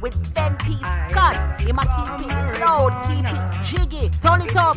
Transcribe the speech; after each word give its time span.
with 0.00 0.34
Ben 0.34 0.56
P. 0.58 0.72
Scott. 1.08 1.60
You 1.66 1.72
might 1.72 1.88
keep 1.96 2.28
it 2.28 2.60
loud, 2.60 2.92
keep 3.08 3.24
it 3.24 3.64
jiggy, 3.64 4.10
turn 4.20 4.42
it 4.42 4.56
up. 4.56 4.76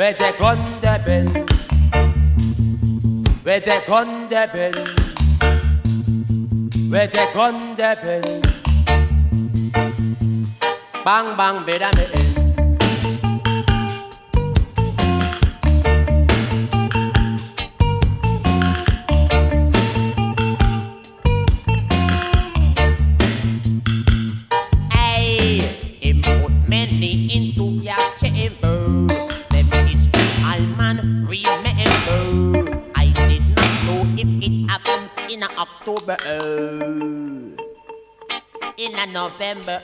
Where 0.00 0.14
the 0.14 0.34
gun 0.38 0.64
the 0.80 0.96
bend 1.04 1.34
Where 3.44 3.60
the 3.60 3.82
gun 3.86 4.28
the 4.30 4.48
bend 4.50 4.76
Where 6.90 7.06
the 7.06 7.28
gun 7.34 7.56
the 7.76 7.98
bend 8.00 8.42
Bang 11.04 11.36
bang 11.36 11.66
better 11.66 11.92
me 11.98 12.29
November, 39.40 39.80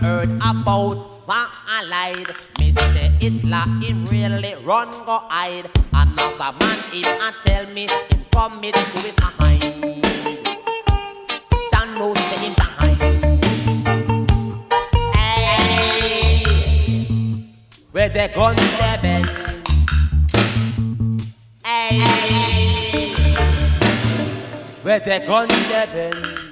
heard 0.00 0.28
about 0.36 0.96
what 1.26 1.56
I 1.68 1.84
lied, 1.88 2.26
Mr. 2.58 3.10
Hitler, 3.20 3.64
He 3.80 3.92
really 4.10 4.54
run 4.64 4.90
go 4.90 5.18
hide. 5.28 5.66
Another 5.92 6.52
man 6.58 6.78
in 6.92 7.06
and 7.06 7.34
tell 7.44 7.66
me 7.74 7.86
him 7.86 8.24
commit 8.30 8.76
suicide. 8.76 9.60
John 11.70 11.88
knows 11.94 12.18
say 12.18 12.38
him 12.46 12.54
behind. 12.54 12.98
Hey, 15.14 16.44
where 17.92 18.08
they 18.08 18.28
guns 18.28 18.60
they 18.78 18.96
bend. 19.02 19.26
Hey, 21.64 22.00
where 24.82 25.00
they 25.00 25.26
guns 25.26 25.68
they 25.68 25.86
bend. 25.92 26.51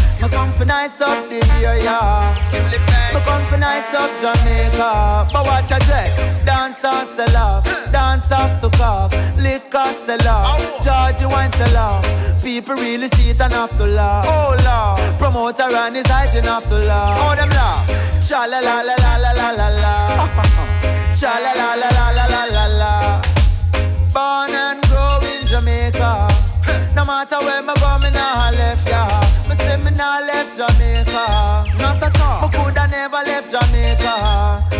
Me 0.21 0.29
come 0.29 0.53
for 0.53 0.65
nice 0.65 1.01
up 1.01 1.29
the 1.29 1.41
area. 1.65 1.97
Me 3.11 3.19
come 3.25 3.43
for 3.47 3.57
nice 3.57 3.91
up 3.95 4.11
Jamaica. 4.21 5.27
But 5.33 5.45
watch 5.47 5.71
a 5.71 5.79
dread. 5.79 6.45
Dance 6.45 6.85
off 6.85 7.07
sell 7.07 7.35
off. 7.35 7.63
Dance 7.91 8.31
off 8.31 8.61
to 8.61 8.69
cough. 8.77 9.11
Liquor 9.35 9.91
sell 9.93 10.27
off. 10.27 10.59
Georgie 10.83 11.25
wine 11.25 11.51
sell 11.53 11.77
off. 11.77 12.05
People 12.43 12.75
really 12.75 13.07
see 13.07 13.31
it 13.31 13.41
and 13.41 13.51
have 13.51 13.75
to 13.79 13.85
laugh. 13.85 14.23
Oh 14.27 14.55
Lord. 14.63 15.17
Promoter 15.17 15.75
and 15.75 15.95
his 15.95 16.05
hygiene 16.05 16.43
have 16.43 16.69
to 16.69 16.75
laugh. 16.75 17.17
Oh 17.19 17.35
them 17.35 17.49
laugh. 17.49 17.87
Cha 18.27 18.45
la 18.45 18.59
la 18.59 18.81
la 18.81 18.93
la 18.93 19.17
la 19.17 19.31
la 19.31 19.49
la 19.51 19.67
la. 19.69 19.95
Cha 21.15 21.39
la 21.39 21.51
la 21.51 21.73
la 21.73 21.89
la 21.89 22.11
la 22.13 22.25
la 22.25 22.43
la 22.45 22.65
la. 22.77 23.21
Born 24.13 24.53
and 24.53 24.83
grow 24.83 25.17
in 25.33 25.47
Jamaica. 25.47 26.27
No 26.95 27.05
matter 27.05 27.39
where 27.39 27.63
me 27.63 27.73
go, 27.81 27.97
me 27.97 28.11
nah 28.11 28.51
left 28.51 28.87
ya. 28.87 29.30
Me 29.51 29.57
say 29.57 29.75
me 29.75 29.91
nah 29.91 30.19
left 30.19 30.55
Jamaica. 30.55 31.65
Not 31.77 32.01
at 32.01 32.21
all. 32.21 32.47
Me 32.47 32.55
coulda 32.55 32.87
never 32.87 33.21
left 33.25 33.51
Jamaica. 33.51 34.70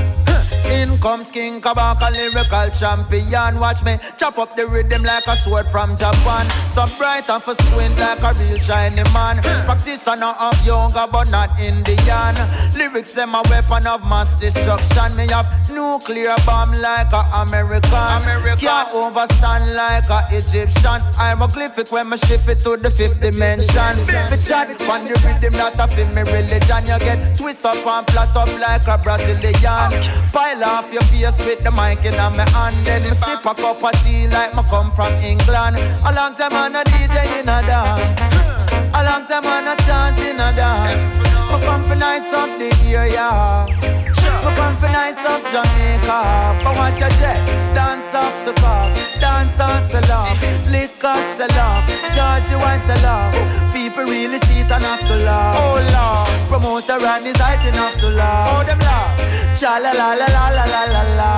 In 0.81 0.97
comes 0.97 1.29
King 1.29 1.61
Kabaka, 1.61 2.09
lyrical 2.09 2.67
champion. 2.73 3.59
Watch 3.59 3.83
me 3.83 3.99
chop 4.17 4.39
up 4.39 4.55
the 4.55 4.65
rhythm 4.65 5.03
like 5.03 5.27
a 5.27 5.35
sword 5.35 5.67
from 5.67 5.95
Japan. 5.95 6.49
So 6.69 6.85
bright 6.97 7.29
and 7.29 7.43
for 7.43 7.53
squint 7.53 7.99
like 7.99 8.23
a 8.23 8.33
real 8.39 8.57
Chinese 8.57 9.13
man. 9.13 9.37
Practitioner 9.69 10.33
of 10.41 10.57
yoga, 10.65 11.07
but 11.11 11.29
not 11.29 11.53
Indian. 11.61 12.33
Lyrics 12.73 13.13
them 13.13 13.35
a 13.35 13.43
weapon 13.47 13.85
of 13.85 14.01
mass 14.09 14.39
destruction. 14.39 15.15
Me 15.15 15.27
have 15.27 15.45
nuclear 15.69 16.33
bomb 16.47 16.71
like 16.73 17.13
a 17.13 17.29
American. 17.45 18.57
Can't 18.57 18.89
overstand 18.95 19.75
like 19.75 20.09
a 20.09 20.25
Egyptian. 20.31 20.99
I'm 21.19 21.43
a 21.43 21.47
glyphic 21.47 21.91
when 21.91 22.09
me 22.09 22.17
shift 22.17 22.49
it 22.49 22.57
to 22.65 22.75
the 22.77 22.89
fifth 22.89 23.21
dimension. 23.21 23.93
Fi 24.09 24.37
chat 24.41 24.81
on 24.89 25.05
the 25.05 25.13
rhythm 25.21 25.53
that 25.61 25.77
a 25.77 25.87
fit 25.87 26.09
me 26.09 26.23
religion. 26.25 26.87
You 26.89 26.97
get 27.05 27.37
twist 27.37 27.65
up 27.65 27.85
and 27.85 28.09
flat 28.09 28.35
up 28.35 28.49
like 28.59 28.87
a 28.87 28.97
Brazilian. 28.97 29.91
Pile 30.33 30.70
off 30.71 30.91
your 30.93 31.03
face 31.03 31.39
with 31.43 31.63
the 31.63 31.71
mic 31.71 32.03
in 32.05 32.15
my 32.15 32.47
hand. 32.55 32.75
Then 32.85 33.03
me 33.03 33.11
sip 33.11 33.45
a 33.45 33.53
cup 33.53 33.83
of 33.83 33.91
tea 34.03 34.27
like 34.27 34.55
me 34.55 34.63
come 34.63 34.89
from 34.91 35.13
England. 35.21 35.75
A 36.07 36.11
long 36.15 36.33
time 36.35 36.55
on 36.55 36.75
a 36.75 36.83
DJ 36.83 37.39
in 37.39 37.49
a 37.49 37.59
dance. 37.67 38.71
A 38.93 39.01
long 39.03 39.27
time 39.27 39.45
on 39.45 39.67
a 39.67 39.75
chant 39.83 40.17
in 40.19 40.39
a 40.39 40.49
dance. 40.55 41.19
Me 41.51 41.57
come 41.65 41.83
for 41.85 41.95
nice 41.95 42.31
up 42.33 42.49
the 42.59 42.71
area. 42.87 44.20
Me 44.43 44.51
come 44.55 44.75
for 44.77 44.89
nice 44.89 45.23
up 45.25 45.41
Jamaica. 45.53 46.19
But 46.63 46.75
watch 46.77 46.99
your 46.99 47.09
jet. 47.21 47.39
Dance 47.75 48.13
off 48.15 48.33
the 48.45 48.53
pop. 48.53 48.93
Dance 49.19 49.59
on 49.59 49.81
salon. 49.81 50.33
Liquor 50.73 51.19
salon. 51.37 51.85
Georgie 52.15 52.57
wine 52.57 52.79
salon. 52.79 53.31
People 53.71 54.03
really 54.03 54.39
see 54.45 54.61
it 54.61 54.71
and 54.71 54.83
have 54.83 55.01
to 55.01 55.15
laugh. 55.23 55.55
Oh 55.57 55.77
Lord. 55.93 56.49
Promoter 56.49 57.05
and 57.05 57.25
his 57.25 57.37
hygiene 57.37 57.73
have 57.73 57.99
to 57.99 58.09
laugh. 58.09 58.47
Oh 58.51 58.63
them 58.65 58.79
laugh. 58.79 59.59
Cha 59.59 59.77
la 59.77 59.91
la 59.91 60.13
la 60.13 60.25
la 60.25 60.49
la 60.49 60.65
la 60.65 60.83
la 60.85 61.03
la. 61.19 61.31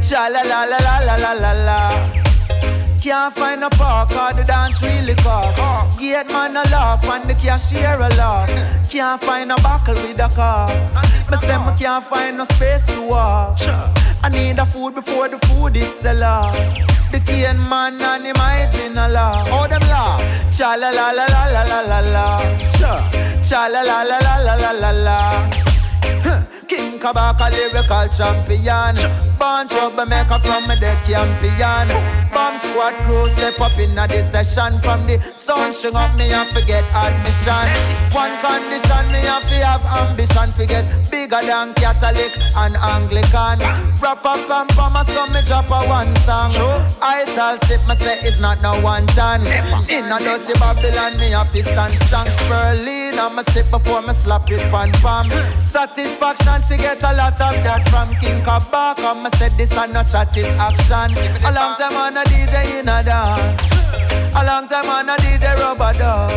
Cha 0.00 0.28
la 0.28 0.40
la 0.42 0.64
la 0.64 0.78
la 0.78 0.98
la 1.04 1.16
la 1.16 1.32
la 1.32 1.52
la. 1.52 2.19
Can't 3.02 3.34
find 3.34 3.64
a 3.64 3.70
park 3.70 4.12
or 4.12 4.34
the 4.36 4.44
dance 4.44 4.82
really 4.82 5.14
cock. 5.14 5.56
Gate 5.98 6.28
man 6.28 6.54
a 6.56 6.62
laugh 6.70 7.02
and 7.04 7.30
the 7.30 7.34
cashier 7.34 7.94
a 7.94 8.08
laugh. 8.16 8.50
Can't 8.90 9.20
find 9.22 9.50
a 9.50 9.54
buckle 9.62 9.94
with 9.94 10.20
a 10.20 10.28
car. 10.28 10.68
Me 11.30 11.36
say 11.38 11.56
me 11.56 11.72
can't 11.78 12.04
find 12.04 12.36
no 12.36 12.44
space 12.44 12.86
to 12.88 13.00
walk. 13.00 13.58
I 14.22 14.28
need 14.28 14.58
a 14.58 14.66
food 14.66 14.94
before 14.94 15.28
the 15.28 15.38
food 15.46 15.78
it 15.78 15.94
sell 15.94 16.22
off. 16.22 16.54
The 17.10 17.20
cane 17.20 17.58
man 17.70 18.00
and 18.02 18.26
him 18.26 18.36
hygiene 18.36 18.98
a 18.98 19.08
laugh. 19.08 19.48
Oh 19.50 19.66
them 19.66 19.80
laugh. 19.88 20.20
Cha 20.52 20.74
la 20.74 20.90
la 20.90 21.10
la 21.10 21.24
la 21.24 21.44
la 21.48 21.62
la 21.62 21.80
la 21.80 22.00
la. 22.00 22.38
Cha 22.68 23.10
cha 23.42 23.66
la 23.66 23.80
la 23.80 24.02
la 24.02 24.18
la 24.18 24.36
la 24.36 24.54
la 24.54 24.70
la 24.72 24.90
la. 24.90 25.50
King 26.68 26.98
Kabaka 27.00 27.50
lyrical 27.50 28.08
champion 28.08 28.94
Born 29.40 29.66
troublemaker 29.68 30.38
from 30.40 30.68
me 30.68 30.74
the 30.76 30.92
champion. 31.08 31.88
Bomb 32.30 32.58
squad 32.58 32.92
crew 33.06 33.26
step 33.26 33.58
up 33.58 33.76
in 33.78 33.96
a 33.96 34.06
session 34.22 34.78
From 34.80 35.06
the 35.06 35.18
sound 35.34 35.72
string 35.72 35.96
up 35.96 36.14
me 36.14 36.30
and 36.30 36.48
forget 36.50 36.84
admission. 36.92 37.66
One 38.12 38.30
condition 38.44 39.04
me 39.10 39.24
have 39.24 39.48
to 39.48 39.56
have 39.64 39.84
ambition 39.96 40.52
Forget 40.52 40.84
bigger 41.10 41.40
than 41.40 41.72
Catholic 41.72 42.36
and 42.54 42.76
Anglican. 42.76 43.58
Rap 44.02 44.24
up 44.26 44.50
and 44.50 44.68
bomb 44.76 45.02
so 45.06 45.26
me 45.26 45.40
drop 45.40 45.70
a 45.70 45.88
one 45.88 46.14
song. 46.16 46.52
I 47.00 47.24
tell 47.34 47.56
sip 47.64 47.80
me 47.88 47.94
say 47.94 48.20
it's 48.20 48.40
not 48.40 48.60
no 48.60 48.78
one 48.82 49.06
ton 49.08 49.40
In 49.88 50.04
a 50.04 50.18
dirty 50.20 50.52
Babylon 50.60 51.16
me 51.16 51.30
have 51.30 51.50
to 51.52 51.62
stand 51.62 51.94
strong. 51.94 52.28
And 52.50 53.36
me 53.36 53.42
sip 53.44 53.70
before 53.70 54.02
me 54.02 54.12
slap 54.12 54.50
it 54.50 54.60
pan 54.70 54.92
palm 55.00 55.30
Satisfaction 55.60 56.60
she 56.62 56.76
get 56.76 57.02
a 57.02 57.12
lot 57.14 57.40
of 57.40 57.54
that 57.64 57.88
from 57.88 58.14
King 58.20 58.42
Kabaka 58.44 59.29
said 59.36 59.52
this 59.52 59.72
and 59.72 59.92
no 59.92 60.02
chat 60.02 60.36
is 60.36 60.46
action 60.58 61.16
A 61.44 61.52
long 61.52 61.76
time 61.76 61.96
on 61.96 62.16
a 62.16 62.24
DJ 62.24 62.80
in 62.80 62.88
a 62.88 63.02
dance 63.02 63.62
A 64.34 64.44
long 64.44 64.68
time 64.68 64.88
on 64.88 65.08
a 65.08 65.16
DJ 65.16 65.58
rubber 65.58 65.92
dub 65.98 66.30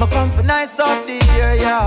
Me 0.00 0.06
come 0.08 0.30
for 0.30 0.42
nice 0.42 0.78
up 0.78 1.06
the 1.06 1.18
area 1.38 1.78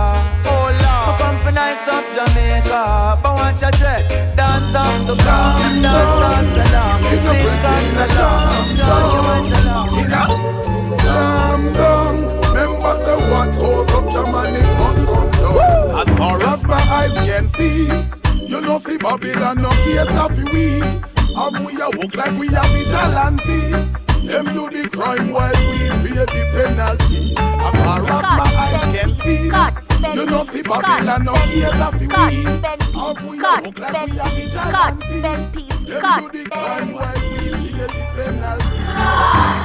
Oh 0.45 0.69
Lord 0.83 1.07
Me 1.07 1.13
come 1.21 1.39
for 1.43 1.51
nice 1.51 1.87
up 1.87 2.05
Jamaica 2.13 3.19
But 3.21 3.33
watch 3.35 3.61
your 3.61 3.71
dread 3.71 4.35
Dance 4.35 4.75
off 4.75 5.07
the 5.07 5.15
ground 5.15 5.83
Dance 5.83 6.21
off 6.27 6.45
salam 6.53 6.97
Liquor 7.03 7.79
salam 7.95 8.75
Georgia 8.77 9.55
salam 9.55 10.63
Jam 11.03 11.73
down. 11.73 12.15
Remember 12.47 12.93
say 13.03 13.17
what 13.29 13.51
goes 13.51 13.91
up, 13.91 14.05
Germany 14.13 14.61
must 14.79 15.05
come 15.05 15.31
down. 15.31 16.07
As 16.07 16.17
far 16.17 16.41
as 16.41 16.63
my 16.63 16.81
eyes 16.97 17.13
can 17.27 17.45
see, 17.45 17.87
you 18.53 18.61
know 18.61 18.77
fi 18.77 18.97
Babylon 18.97 19.57
no 19.61 19.69
cater 19.83 20.29
fi 20.35 20.43
we. 20.53 20.81
And 21.35 21.65
we 21.65 21.73
a 21.81 21.89
walk 21.97 22.13
like 22.15 22.37
we 22.37 22.47
a 22.53 22.61
vigilante. 22.69 23.59
Them 24.27 24.45
do 24.53 24.69
the 24.69 24.87
crime 24.93 25.31
while 25.31 25.59
we 25.69 25.89
pay 26.05 26.21
the 26.21 26.41
penalty. 26.53 27.33
As 27.37 27.73
far 27.83 28.03
as 28.05 28.23
my 28.39 28.49
eyes 28.63 28.83
can 28.95 29.09
see, 29.21 29.45
You 30.15 30.25
know 30.27 30.43
see 30.45 30.61
Babylon 30.61 31.25
no 31.25 31.33
cater 31.33 31.91
fi 31.97 32.05
we. 32.05 32.45
And 32.93 33.17
we 33.27 33.35
a 33.41 33.61
work 33.63 33.79
like 33.79 33.93
Ben 33.93 34.09
Peace, 34.09 34.53
cut, 34.53 34.99
Ben 35.21 35.51
Peace, 35.51 35.99
cut, 35.99 36.31
Ben 36.31 36.71
Peace, 36.77 36.99
cut, 37.01 37.89
Ben 38.15 38.37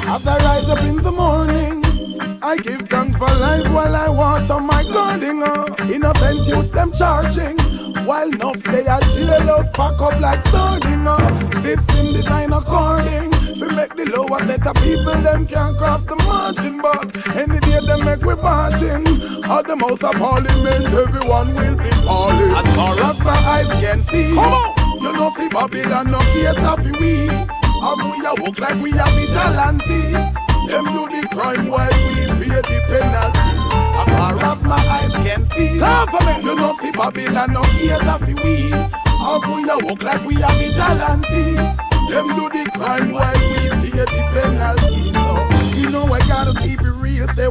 As 0.09 0.27
I 0.27 0.39
rise 0.45 0.69
up 0.71 0.81
in 0.81 0.97
the 1.03 1.13
morning. 1.13 1.85
I 2.41 2.57
give 2.57 2.89
thanks 2.89 3.17
for 3.19 3.27
life 3.27 3.69
while 3.71 3.95
I 3.95 4.09
water 4.09 4.61
my 4.61 4.83
garden. 4.85 5.43
Uh. 5.43 5.75
Innocent 5.93 6.47
youths 6.47 6.71
them 6.71 6.93
charging. 6.93 7.68
While 8.09 8.33
enough 8.33 8.63
they 8.63 8.87
are 8.87 9.03
jailers 9.13 9.69
pack 9.77 10.01
up 10.01 10.19
like 10.19 10.43
sardine. 10.47 11.05
System 11.61 12.07
design 12.15 12.55
according. 12.55 13.29
We 13.61 13.69
make 13.77 13.93
the 14.01 14.09
lower 14.09 14.41
of 14.41 14.77
people 14.81 15.13
them 15.21 15.47
can't 15.47 15.77
cross 15.77 16.07
the 16.07 16.17
margin. 16.25 16.81
But 16.81 17.05
any 17.37 17.61
day 17.61 17.85
them 17.85 18.07
make 18.07 18.23
we 18.25 18.35
margin. 18.37 19.05
At 19.45 19.69
the 19.69 19.77
most 19.77 20.03
of 20.05 20.17
parliament 20.17 20.89
everyone 20.89 21.53
will 21.53 21.77
be 21.77 21.93
falling. 22.09 22.57
As 22.57 22.69
far 22.73 22.97
as 23.13 23.19
my 23.21 23.37
eyes 23.45 23.69
can 23.77 24.01
see. 24.01 24.33
Come 24.33 24.57
on. 24.57 25.03
You 25.05 25.13
know 25.13 25.29
see 25.37 25.51
Babylon 25.51 26.11
no 26.11 26.21
cater 26.33 26.81
for 26.81 26.97
we. 26.97 27.29
And 27.29 28.01
we 28.09 28.25
a 28.25 28.33
walk 28.41 28.59
like 28.59 28.81
we 28.81 28.89
a 28.97 29.05
vigilante. 29.13 30.17
Them 30.65 30.85
do 30.97 31.05
the 31.13 31.29
crime 31.29 31.69
while 31.69 31.93
we 32.09 32.25
pay 32.41 32.57
the 32.57 32.79
penalty. 32.89 33.68
Far 34.07 34.39
as 34.39 34.63
my 34.63 34.77
eyes 34.77 35.13
can 35.27 35.47
see, 35.51 35.79
Government. 35.79 36.45
you 36.45 36.55
know 36.55 36.75
see 36.81 36.91
Babylon 36.93 37.53
no 37.53 37.63
cater 37.63 38.19
for 38.19 38.35
we. 38.45 38.73
And 38.73 39.43
we 39.51 39.69
a 39.71 39.77
walk 39.85 40.03
like 40.03 40.25
we 40.25 40.35
a 40.43 40.49
vigilante. 40.59 41.55
Them 42.09 42.27
do 42.37 42.49
the 42.49 42.71
crime 42.75 43.13
while 43.13 43.38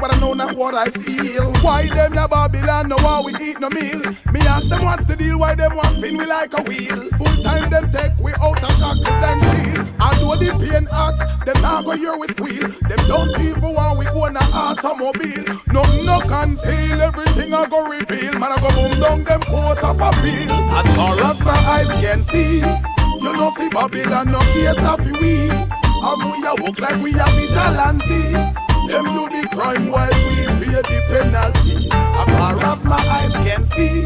what 0.08 0.16
I 0.16 0.20
know, 0.20 0.34
not 0.34 0.56
what 0.56 0.76
I 0.76 0.90
feel. 0.90 1.52
Why 1.62 1.88
them 1.90 2.14
ya 2.14 2.28
Babylon 2.28 2.88
know 2.90 2.98
how 3.00 3.24
we 3.24 3.34
eat 3.42 3.60
no 3.60 3.70
meal? 3.70 4.00
Me 4.32 4.40
ask 4.42 4.68
them 4.70 4.84
what's 4.84 5.06
the 5.06 5.16
deal. 5.16 5.40
Why 5.40 5.56
them 5.56 5.76
want 5.76 5.98
spin 5.98 6.18
we 6.18 6.26
like 6.26 6.54
a 6.54 6.62
wheel? 6.64 7.10
Full 7.18 7.44
time 7.44 7.70
them 7.70 7.92
take 7.92 8.16
we 8.20 8.32
out 8.42 8.64
of 8.64 8.72
shackles 8.80 9.08
and 9.08 9.42
shield. 9.52 9.88
And 10.00 10.18
though 10.22 10.36
the 10.40 10.52
pain 10.64 10.86
hot, 10.86 11.18
them 11.46 11.62
not 11.62 11.86
go 11.86 11.92
here 11.92 12.18
with 12.18 12.40
wheel. 12.40 12.68
Them 12.88 13.02
don't 13.08 13.40
even 13.40 13.74
want 13.74 14.00
we 14.00 14.08
own 14.08 14.38
a 14.38 14.44
automobile. 14.56 15.44
No, 15.76 15.84
no 16.04 16.20
conceal, 16.22 17.02
everything 17.02 17.54
I 17.54 17.68
go 17.68 17.88
reveal. 17.88 18.34
Man, 18.40 18.52
I 18.52 18.58
go 18.62 18.70
boom 18.76 19.00
down 19.02 19.24
them 19.24 19.42
coat 19.42 19.84
of 19.84 20.00
appeal. 20.00 20.52
As 20.72 20.88
far 20.96 21.20
as 21.32 21.40
my 21.44 21.58
eyes 21.76 21.92
can 22.00 22.22
see, 22.22 22.60
you 22.60 23.34
know 23.34 23.52
see 23.58 23.70
Babylon 23.70 24.32
no 24.32 24.40
cater 24.56 25.04
for 25.04 25.20
we. 25.20 25.50
And 25.52 26.22
we 26.32 26.38
a 26.48 26.56
walk 26.62 26.80
like 26.80 27.02
we 27.02 27.12
a 27.12 27.26
vigilante. 27.36 28.67
Them 28.88 29.04
do 29.04 29.28
the 29.28 29.44
crime 29.52 29.92
while 29.92 30.08
we 30.08 30.48
pay 30.64 30.80
the 30.80 31.00
penalty. 31.10 31.90
As 31.92 32.28
far 32.38 32.56
as 32.58 32.84
my 32.86 32.96
eyes 32.96 33.36
can 33.46 33.64
see, 33.76 34.00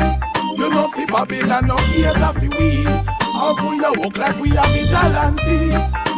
you 0.57 0.69
know 0.69 0.89
see 0.95 1.05
Babylon 1.05 1.67
no 1.67 1.77
cater 1.77 2.33
for 2.33 2.49
we. 2.57 2.85
And 2.85 3.59
we 3.69 3.77
a 3.85 3.93
walk 3.99 4.17
like 4.17 4.37
we 4.41 4.49
a 4.57 4.63
vigilante. 4.73 5.69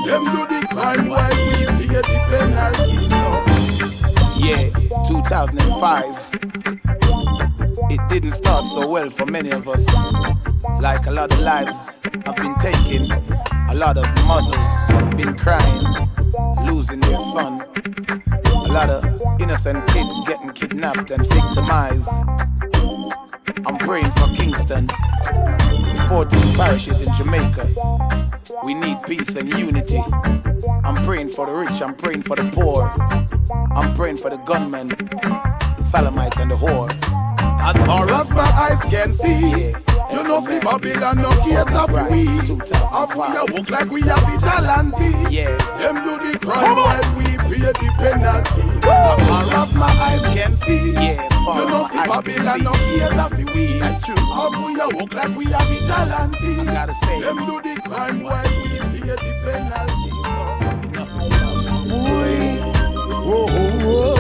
Them 0.08 0.24
do 0.32 0.48
the 0.48 0.62
crime 0.72 1.08
while 1.10 1.38
we 1.46 1.66
pay 1.76 2.02
the 2.08 2.20
penalty. 2.32 2.98
So, 3.12 3.30
yeah, 4.40 4.72
2005. 5.08 6.34
It 7.92 8.02
didn't 8.10 8.36
start 8.38 8.66
so 8.74 8.88
well 8.90 9.10
for 9.10 9.26
many 9.26 9.52
of 9.52 9.68
us. 9.68 9.86
Like 10.80 11.06
a 11.06 11.12
lot 11.12 11.32
of 11.34 11.40
lives 11.40 12.02
have 12.26 12.36
been 12.38 12.56
taken, 12.56 13.12
a 13.70 13.76
lot 13.76 13.98
of 13.98 14.06
mothers 14.26 15.16
been 15.16 15.38
crying, 15.38 16.10
losing 16.66 17.02
their 17.02 17.20
son. 17.34 17.62
Lot 18.74 18.90
of 18.90 19.04
innocent 19.40 19.86
kids 19.90 20.12
getting 20.26 20.50
kidnapped 20.50 21.12
and 21.12 21.22
victimized. 21.28 22.10
I'm 23.68 23.78
praying 23.78 24.10
for 24.18 24.28
Kingston. 24.34 24.88
14 26.10 26.40
parishes 26.58 27.06
in 27.06 27.14
Jamaica. 27.14 27.68
We 28.66 28.74
need 28.74 28.98
peace 29.06 29.36
and 29.36 29.48
unity. 29.48 30.02
I'm 30.84 30.96
praying 31.06 31.30
for 31.30 31.46
the 31.46 31.54
rich, 31.54 31.84
I'm 31.84 31.94
praying 31.94 32.24
for 32.24 32.36
the 32.36 32.50
poor. 32.52 32.90
I'm 33.76 33.94
praying 33.94 34.18
for 34.18 34.32
the 34.32 34.38
gunmen, 34.38 34.88
the 34.88 35.84
Salamite 35.92 36.42
and 36.42 36.50
the 36.50 36.56
whore. 36.56 36.90
As 37.62 37.78
far 37.86 38.10
as 38.10 38.30
my 38.32 38.42
eyes 38.42 38.82
can 38.92 39.12
see, 39.12 39.52
yeah. 39.52 39.78
you 40.12 40.24
know 40.24 40.42
see 40.42 40.60
Babylon 40.60 41.18
no 41.18 41.30
cater 41.46 41.88
for 41.88 42.10
we. 42.12 42.28
And 42.28 42.50
we 42.50 43.24
a 43.38 43.46
walk 43.54 43.70
like 43.70 43.92
we 43.92 44.02
a 44.02 44.16
vigilante. 44.26 45.14
Yeah. 45.30 45.56
Them 45.78 46.04
do 46.04 46.18
the 46.18 46.40
crime 46.42 46.76
while 46.76 47.18
we 47.18 47.33
pay 47.54 47.72
the 47.72 47.90
penalty. 47.98 48.62
As 48.62 48.84
far 49.30 49.64
as 49.64 49.76
my 49.76 49.86
eyes 49.86 50.22
can 50.34 50.54
see, 50.58 50.94
yeah. 50.94 51.30
You 51.34 51.66
know 51.70 51.88
see 51.92 52.08
Babylon 52.08 52.64
no 52.64 52.72
cater 52.72 53.30
for 53.30 53.46
we. 53.54 53.66
That's 53.80 54.06
true. 54.06 54.16
And 54.18 54.56
we 54.66 54.70
a 54.80 54.88
walk 54.96 55.14
like 55.14 55.36
we 55.38 55.46
a 55.46 55.60
vigilante. 55.70 56.52
I 56.60 56.66
gotta 56.66 56.94
say, 56.94 57.22
them 57.22 57.38
do 57.46 57.62
the 57.62 57.82
crime 57.82 58.24
while 58.24 58.44
we 58.44 58.80
pay 58.80 59.14
the 59.14 59.32
penalty. 59.44 60.10
So 60.34 60.44
enough 60.88 61.14
is 61.18 61.26
enough. 61.26 61.58
Whoa, 63.26 63.46
whoa, 63.46 63.72
whoa. 63.86 64.16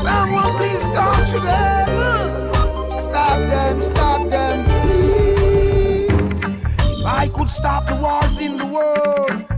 Someone 0.00 0.52
please 0.56 0.86
talk 0.94 1.20
to 1.30 1.38
them. 1.40 1.88
Stop 2.98 3.38
them, 3.38 3.82
stop 3.82 4.28
them, 4.28 4.64
please. 4.82 6.42
If 6.42 7.04
I 7.06 7.28
could 7.32 7.50
stop 7.50 7.86
the 7.86 7.96
wars 7.96 8.38
in 8.40 8.56
the 8.56 8.66
world, 8.66 9.57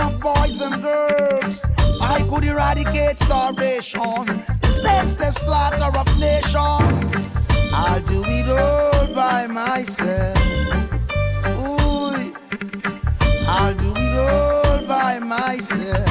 of 0.00 0.20
boys 0.20 0.60
and 0.60 0.82
girls, 0.82 1.68
I 2.00 2.22
could 2.28 2.44
eradicate 2.44 3.18
starvation, 3.18 4.26
the 4.60 4.70
senseless 4.70 5.36
slaughter 5.36 5.96
of 5.98 6.06
nations, 6.18 7.50
I'll 7.72 8.00
do 8.00 8.22
it 8.26 8.48
all 8.48 9.06
by 9.14 9.46
myself. 9.46 10.38
Ooh, 11.46 12.34
I'll 13.48 13.74
do 13.74 13.92
it 13.96 14.14
all 14.30 14.82
by 14.86 15.18
myself. 15.18 16.08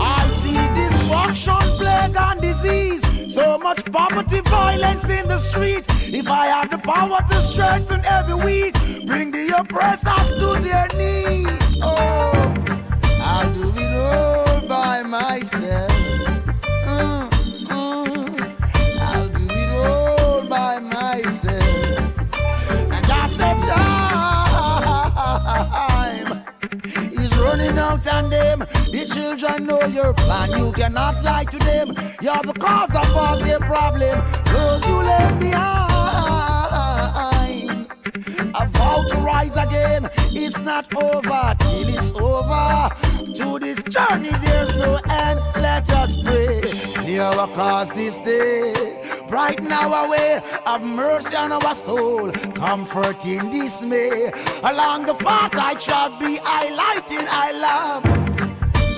I 0.00 0.22
see 0.28 0.60
destruction, 0.74 1.60
plague, 1.78 2.16
and 2.18 2.40
disease. 2.40 3.23
So 3.34 3.58
much 3.58 3.84
poverty, 3.90 4.40
violence 4.42 5.10
in 5.10 5.26
the 5.26 5.36
street. 5.36 5.84
If 6.14 6.30
I 6.30 6.46
had 6.46 6.70
the 6.70 6.78
power 6.78 7.18
to 7.30 7.40
strengthen 7.40 8.00
every 8.04 8.36
weak, 8.36 8.74
bring 9.06 9.32
the 9.32 9.56
oppressors 9.58 10.34
to 10.34 10.54
their 10.62 10.86
knees. 10.96 11.80
Oh, 11.82 12.54
I'll 13.18 13.52
do 13.52 13.72
it 13.74 13.90
all 13.90 14.60
by 14.68 15.02
myself. 15.02 15.90
Mm, 16.86 17.28
mm. 17.66 18.38
I'll 19.00 19.28
do 19.30 19.46
it 19.50 19.70
all 19.84 20.46
by 20.46 20.78
myself. 20.78 21.58
And 22.92 23.04
time 23.04 23.24
is 27.20 27.36
running 27.36 27.76
out 27.78 28.06
on 28.06 28.30
them. 28.30 28.73
The 28.94 29.04
children 29.06 29.66
know 29.66 29.80
your 29.86 30.14
plan. 30.14 30.50
You 30.50 30.70
cannot 30.70 31.20
lie 31.24 31.42
to 31.50 31.58
them. 31.58 31.88
You're 32.22 32.44
the 32.46 32.54
cause 32.56 32.94
of 32.94 33.16
all 33.16 33.36
their 33.40 33.58
problem. 33.58 34.16
Those 34.44 34.86
you 34.86 35.02
left 35.02 35.40
behind. 35.40 35.64
I 38.54 38.66
vow 38.66 39.02
to 39.10 39.18
rise 39.18 39.56
again. 39.56 40.08
It's 40.30 40.60
not 40.60 40.86
over 40.94 41.56
till 41.58 41.88
it's 41.88 42.12
over. 42.12 42.88
To 43.34 43.58
this 43.58 43.82
journey, 43.82 44.30
there's 44.42 44.76
no 44.76 45.00
end. 45.10 45.40
Let 45.56 45.90
us 45.90 46.16
pray. 46.16 46.62
Near 47.04 47.22
our 47.22 47.48
cause 47.48 47.90
this 47.90 48.20
day. 48.20 49.00
Brighten 49.28 49.72
our 49.72 50.08
way. 50.08 50.40
Have 50.66 50.84
mercy 50.84 51.34
on 51.34 51.50
our 51.50 51.74
soul. 51.74 52.30
Comfort 52.30 53.26
in 53.26 53.50
dismay. 53.50 54.30
Along 54.62 55.04
the 55.06 55.14
path 55.14 55.58
I 55.58 55.74
trod, 55.74 56.16
be 56.20 56.38
I 56.44 56.70
lighting, 56.76 57.26
I 57.28 57.50
love. 57.58 58.23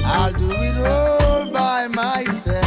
I'll 0.09 0.33
do 0.33 0.49
it 0.51 0.77
all 0.87 1.51
by 1.51 1.88
myself. 1.88 2.66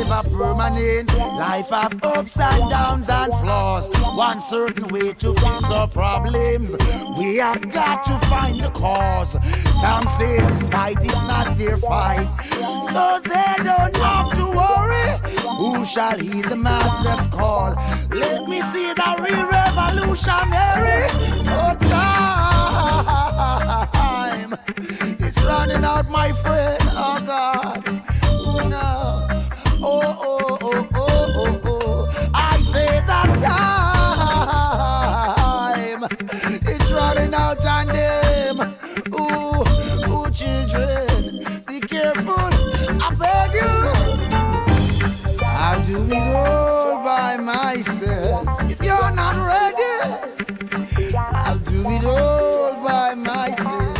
Ever 0.00 0.22
permanent. 0.30 1.12
Life 1.16 1.70
have 1.70 2.02
ups 2.02 2.38
and 2.38 2.70
downs 2.70 3.08
and 3.08 3.32
flaws. 3.40 3.90
One 4.14 4.40
certain 4.40 4.88
way 4.88 5.12
to 5.14 5.34
fix 5.34 5.70
our 5.70 5.88
problems. 5.88 6.76
We 7.18 7.36
have 7.36 7.70
got 7.70 8.04
to 8.04 8.18
find 8.26 8.60
the 8.60 8.70
cause. 8.70 9.32
Some 9.80 10.06
say 10.06 10.40
this 10.40 10.64
fight 10.70 11.00
is 11.00 11.20
not 11.22 11.56
their 11.58 11.76
fight, 11.76 12.26
so 12.92 13.20
they 13.22 13.54
don't 13.62 13.96
have 13.96 14.30
to 14.38 14.46
worry. 14.60 15.18
Who 15.58 15.84
shall 15.84 16.18
heed 16.18 16.46
the 16.46 16.56
master's 16.56 17.26
call? 17.28 17.74
Let 18.10 18.48
me 18.48 18.60
see 18.60 18.92
the 18.94 19.16
real 19.24 19.46
revolutionary. 19.48 21.06
Oh, 21.54 21.74
time. 21.78 22.42
It's 25.20 25.40
running 25.42 25.84
out, 25.84 26.08
my 26.10 26.32
friend. 26.32 26.82
Oh, 26.92 27.20
God. 27.24 27.84
Oh, 28.26 28.68
no. 28.68 29.01
time. 33.42 35.02
It's 36.72 36.90
running 36.90 37.34
out 37.34 37.64
on 37.66 37.86
them. 37.88 38.60
Ooh, 39.14 39.64
ooh, 40.08 40.30
children, 40.30 41.44
be 41.66 41.80
careful. 41.80 42.50
I 43.04 43.08
beg 43.18 43.54
you. 43.54 43.72
I 45.44 45.82
do 45.86 45.98
it 46.04 46.34
all 46.34 47.02
by 47.02 47.36
myself. 47.36 48.46
If 48.70 48.80
you're 48.82 49.12
not 49.14 49.36
ready, 49.52 49.94
I'll 51.16 51.58
do 51.58 51.90
it 51.90 52.04
all 52.04 52.74
by 52.82 53.14
myself. 53.14 53.98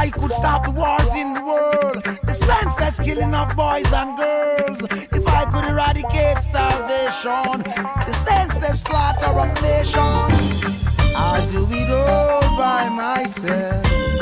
I 0.00 0.10
could 0.10 0.32
stop 0.32 0.64
the 0.64 0.72
wars 0.72 1.14
in 1.14 1.34
the 1.34 1.42
world, 1.44 2.02
the 2.22 2.32
senseless 2.32 3.00
killing 3.00 3.34
of 3.34 3.54
boys 3.56 3.92
and 3.92 4.16
girls. 4.16 4.84
If 5.12 5.27
eradicate 5.68 6.38
starvation, 6.38 7.62
the 8.06 8.12
senseless 8.12 8.82
slaughter 8.82 9.30
of 9.38 9.50
nations, 9.62 10.98
I'll 11.14 11.46
do 11.48 11.66
it 11.70 11.90
all 11.90 12.40
by 12.56 12.88
myself. 12.88 14.17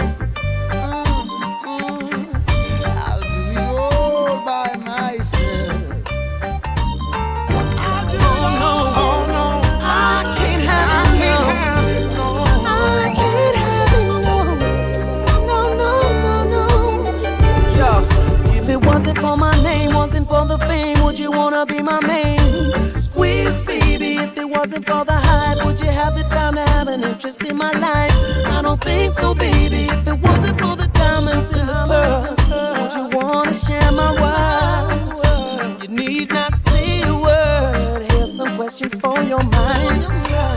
Wanna 21.57 21.73
be 21.73 21.83
my 21.83 22.01
main? 22.07 22.73
Squeeze, 23.01 23.63
baby, 23.63 24.17
if 24.17 24.37
it 24.37 24.49
wasn't 24.49 24.87
for 24.87 25.05
the 25.05 25.13
hype, 25.13 25.65
would 25.65 25.81
you 25.81 25.87
have 25.87 26.15
the 26.15 26.23
time 26.25 26.55
to 26.55 26.61
have 26.73 26.89
an 26.89 27.03
interest 27.03 27.43
in 27.45 27.57
my 27.57 27.73
life? 27.73 28.13
I 28.47 28.61
don't 28.63 28.81
think 28.83 29.13
so, 29.15 29.35
baby. 29.35 29.85
If 29.85 30.07
it 30.07 30.19
wasn't 30.21 30.61
for 30.61 30.77
the 30.77 30.89
diamonds 30.89 31.55
in 31.59 31.67
the 31.67 31.81
pearls, 31.91 32.41
would 32.79 32.93
you 32.99 33.07
wanna 33.19 33.55
share 33.55 33.91
my 33.93 34.13
world? 34.23 35.83
You 35.83 35.89
need 35.89 36.29
not 36.31 36.55
say 36.57 37.01
a 37.03 37.15
word. 37.15 38.03
Here's 38.11 38.37
some 38.37 38.55
questions 38.57 38.95
for 38.95 39.19
your 39.23 39.43
mind. 39.43 40.03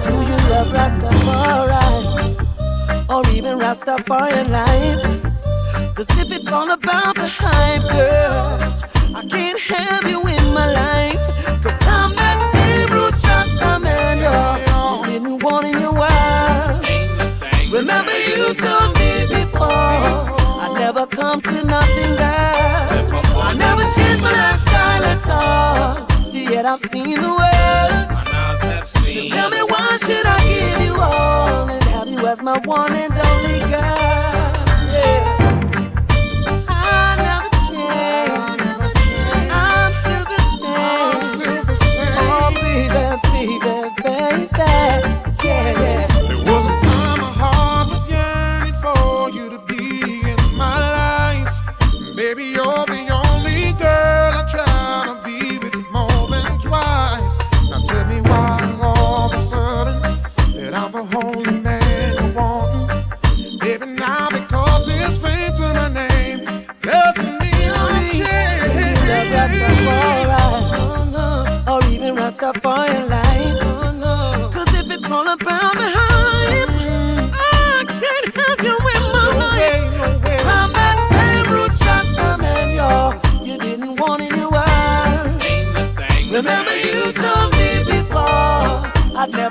Do 0.05 0.13
you 0.29 0.37
love 0.51 0.69
Rastafari? 0.79 1.87
Or 3.13 3.21
even 3.37 3.57
Rastafarian 3.59 4.49
life? 4.49 5.03
Cause 5.95 6.09
if 6.21 6.31
it's 6.31 6.51
all 6.51 6.71
about 6.71 7.15
the 7.15 7.27
hype, 7.27 7.83
girl, 7.83 8.78
I 9.19 9.25
can't 9.25 9.59
have 9.59 10.09
you 10.09 10.25
in 10.27 10.53
my 10.53 10.71
life. 10.71 11.19
I'm 11.81 12.15
that 12.15 12.39
same 12.53 12.89
root 12.95 13.15
man. 13.83 14.17
You 14.23 15.11
didn't 15.11 15.43
want 15.43 15.65
in 15.67 15.73
your 15.73 15.91
world. 15.91 16.79
Remember 17.69 18.17
you 18.17 18.53
told 18.53 18.95
me 18.97 19.27
before 19.27 19.59
I 19.59 20.73
never 20.79 21.05
come 21.05 21.41
to 21.41 21.63
nothing, 21.65 22.15
girl. 22.15 23.43
I 23.43 23.53
never 23.57 23.83
changed 23.91 24.23
my 24.23 24.31
lifestyle 24.31 25.03
at 25.13 25.29
all. 25.29 26.23
See, 26.23 26.45
yet 26.45 26.65
I've 26.65 26.79
seen 26.79 27.19
the 27.19 27.33
world. 27.39 28.87
So 28.87 28.99
tell 29.35 29.49
me 29.49 29.61
why 29.63 29.97
should 29.97 30.25
I 30.25 30.39
give 30.47 30.85
you 30.87 30.95
all 30.95 31.67
and 31.67 31.83
have 31.91 32.07
you 32.07 32.25
as 32.25 32.41
my 32.41 32.57
one 32.59 32.93
and 32.93 33.17
only 33.17 33.59
girl? 33.59 34.49
Yeah. 34.95 35.38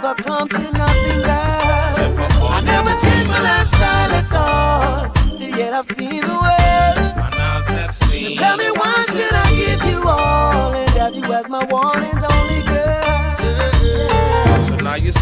Never 0.08 0.22
come 0.22 0.48
to 0.48 0.58
nothing, 0.72 1.22
girl. 1.22 2.48
I 2.48 2.60
never 2.64 2.90
changed 2.90 3.28
my 3.28 3.40
lifestyle 3.42 4.12
at 4.20 4.32
all. 4.32 5.14
Still 5.32 5.58
yet 5.58 5.72
I've 5.74 5.86
seen 5.86 6.20
the 6.22 6.38
world. 6.44 7.92
So 7.92 8.34
tell 8.34 8.56
me 8.56 8.70
why 8.70 9.04
should 9.08 9.32
I 9.32 9.54
give 9.56 9.84
you 9.90 10.02
all 10.08 10.72
and 10.72 10.90
have 10.90 11.14
you 11.14 11.24
as 11.32 11.48
my 11.48 11.64
one 11.64 12.17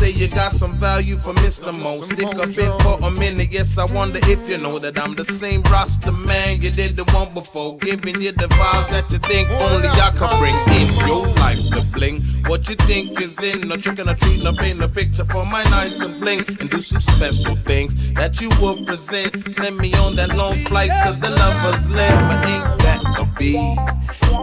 say 0.07 0.19
you 0.19 0.29
got 0.29 0.53
some 0.53 0.73
value 0.75 1.17
for 1.17 1.35
Mr. 1.35 1.73
Mo. 1.83 2.01
Stick 2.03 2.27
up 2.27 2.49
in 2.59 2.73
for 2.81 2.99
a 3.07 3.11
minute. 3.11 3.49
Yes, 3.51 3.79
I 3.79 3.85
wonder 3.93 4.21
if 4.23 4.49
you 4.49 4.59
know 4.59 4.79
that 4.79 4.99
I'm 4.99 5.15
the 5.15 5.25
same 5.25 5.63
Rasta 5.63 6.13
man 6.13 6.63
you 6.63 6.71
did 6.71 6.97
the 6.97 7.05
one 7.13 7.33
before. 7.35 7.77
Giving 7.79 8.21
you 8.21 8.33
the 8.33 8.49
vibes 8.59 8.91
that 8.91 9.11
you 9.11 9.19
think 9.19 9.49
only 9.51 9.89
I 9.89 10.11
can 10.17 10.31
bring 10.39 10.59
in 10.79 10.89
your 11.09 11.27
life 11.43 11.63
to 11.75 11.83
bling. 11.93 12.23
What 12.47 12.69
you 12.69 12.77
think 12.77 13.21
is 13.21 13.39
in 13.43 13.71
a 13.71 13.77
trick 13.77 13.99
and 13.99 14.11
a 14.11 14.15
treat, 14.15 14.45
and 14.45 14.59
paint 14.59 14.83
a 14.83 14.89
picture 14.89 15.25
for 15.25 15.45
my 15.45 15.65
nights 15.65 15.97
to 15.97 16.09
bling 16.09 16.45
and 16.61 16.71
do 16.71 16.81
some 16.81 17.01
special 17.01 17.57
things 17.57 18.13
that 18.13 18.41
you 18.41 18.49
will 18.61 18.85
present. 18.85 19.53
Send 19.53 19.77
me 19.79 19.93
on 19.95 20.15
that 20.17 20.37
long 20.37 20.59
flight 20.67 20.91
to 21.05 21.13
the 21.21 21.31
lover's 21.31 21.91
land, 21.91 22.21
but 22.29 22.41
ain't 22.51 22.79
that 22.85 23.01
a 23.19 23.25
be? 23.39 23.53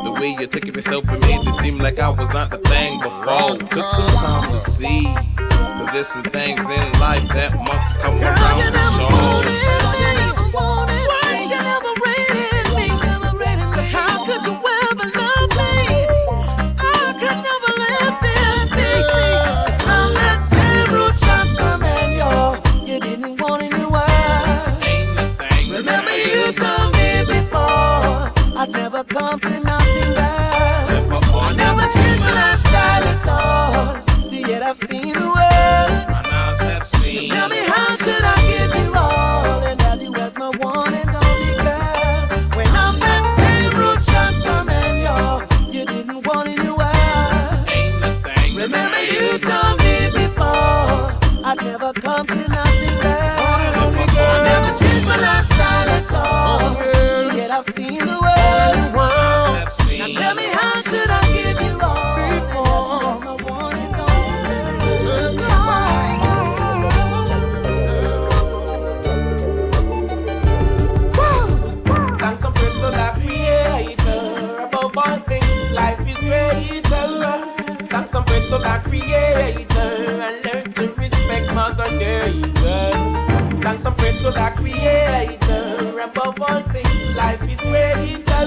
The 0.04 0.12
way 0.20 0.36
you 0.40 0.48
took 0.48 0.68
it 0.68 0.76
yourself 0.76 1.08
and 1.08 1.22
made 1.22 1.48
it 1.48 1.54
seem 1.54 1.78
like 1.78 2.00
I 2.00 2.10
was 2.10 2.34
not 2.34 2.50
the 2.52 2.58
thing 2.58 3.00
before. 3.00 3.58
Took 3.70 3.90
some 3.90 4.08
time 4.18 4.52
to 4.52 4.60
see. 4.60 5.53
There's 5.92 6.08
some 6.08 6.24
things 6.24 6.62
in 6.70 6.92
life 7.00 7.28
that 7.30 7.56
must 7.56 8.00
come 8.00 8.20
around 8.22 8.60
you 8.60 8.72
to 8.72 9.83
To 78.54 78.60
the 78.60 78.82
Creator. 78.84 80.22
And 80.22 80.46
learn 80.46 80.74
to 80.74 80.94
respect 80.94 81.52
Mother 81.56 81.90
Nature. 81.90 82.92
Thanks 83.64 83.84
and 83.84 83.98
praise 83.98 84.18
to 84.20 84.30
the 84.30 84.54
Creator. 84.56 86.00
Above 86.00 86.40
all 86.40 86.62
things, 86.70 87.16
life 87.18 87.42
is 87.50 87.60
greater. 87.62 88.46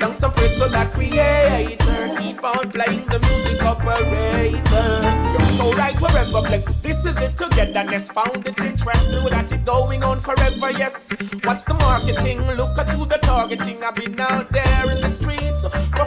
Thanks 0.00 0.22
and 0.22 0.32
praise 0.32 0.56
to 0.56 0.68
the 0.70 0.88
Creator. 0.94 2.16
Keep 2.18 2.42
on 2.42 2.70
playing 2.70 3.04
the 3.08 3.18
music 3.18 3.62
operator. 3.62 5.02
You're 5.32 5.44
so 5.44 5.70
right 5.74 6.00
wherever 6.00 6.40
blessed. 6.40 6.82
This 6.82 7.04
is 7.04 7.14
the 7.16 7.28
togetherness. 7.36 8.10
Found 8.12 8.46
it 8.46 8.58
interesting. 8.58 9.22
We 9.22 9.28
got 9.28 9.52
it 9.52 9.66
going 9.66 10.02
on 10.02 10.20
forever, 10.20 10.70
yes. 10.70 11.12
What's 11.44 11.64
the 11.64 11.74
marketing? 11.74 12.40
Look 12.56 12.78
at 12.78 12.88
who 12.88 13.04
the 13.04 13.18
targeting. 13.18 13.84
I've 13.84 13.96
been 13.96 14.18
out 14.18 14.48
there 14.50 14.90
in 14.90 15.02
the 15.02 15.08
streets 15.08 15.39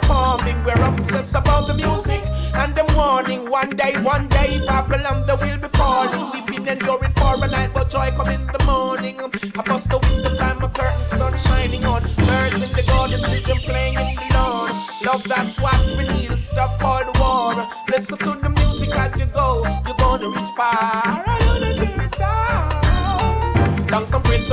performing. 0.04 0.62
We're 0.64 0.82
obsessed 0.82 1.34
about 1.34 1.66
the 1.66 1.74
music 1.74 2.22
and 2.54 2.74
the 2.74 2.84
morning. 2.94 3.50
One 3.50 3.70
day, 3.70 3.94
one 4.02 4.28
day, 4.28 4.62
Babylon, 4.66 5.26
they 5.26 5.34
will 5.34 5.58
be 5.58 5.68
falling. 5.76 6.30
We've 6.32 6.46
been 6.46 6.68
enduring 6.68 7.12
for 7.12 7.34
a 7.34 7.48
night, 7.48 7.70
but 7.72 7.88
joy 7.90 8.10
come 8.16 8.28
in 8.28 8.46
the 8.46 8.62
morning. 8.64 9.20
Um, 9.20 9.30
I 9.58 9.62
bust 9.62 9.88
the 9.90 9.98
window, 9.98 10.34
find 10.36 10.60
my 10.60 10.68
curtain, 10.68 11.02
sun 11.02 11.38
shining 11.38 11.84
on. 11.84 12.02
Birds 12.02 12.62
in 12.64 12.70
the 12.76 12.84
garden, 12.86 13.20
children 13.22 13.58
playing 13.58 13.94
in 13.94 14.14
the 14.16 14.34
lawn. 14.34 14.70
Love, 15.04 15.24
that's 15.24 15.58
what 15.58 15.80
we 15.86 16.04
need 16.14 16.28
to 16.28 16.36
stop 16.36 16.82
all 16.82 17.04
the 17.04 17.14
war. 17.20 17.66
Listen 17.88 18.18
to 18.18 18.30
the 18.44 18.50
music 18.50 18.94
as 18.94 19.18
you 19.18 19.26
go, 19.26 19.64
you're 19.86 19.96
gonna 19.96 20.28
reach 20.28 20.52
far. 20.56 20.74
I 20.74 21.74
be 21.80 22.02
a 22.02 22.08
star. 22.08 22.84
And 23.94 24.24
praise 24.24 24.43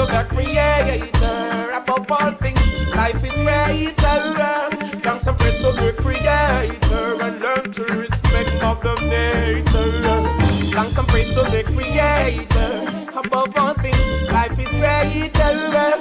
And 10.98 11.08
praise 11.08 11.30
to 11.30 11.36
the 11.36 11.64
Creator 11.64 13.18
above 13.18 13.58
all 13.58 13.74
things. 13.76 14.32
Life 14.32 14.60
is 14.60 14.68
greater. 14.70 16.01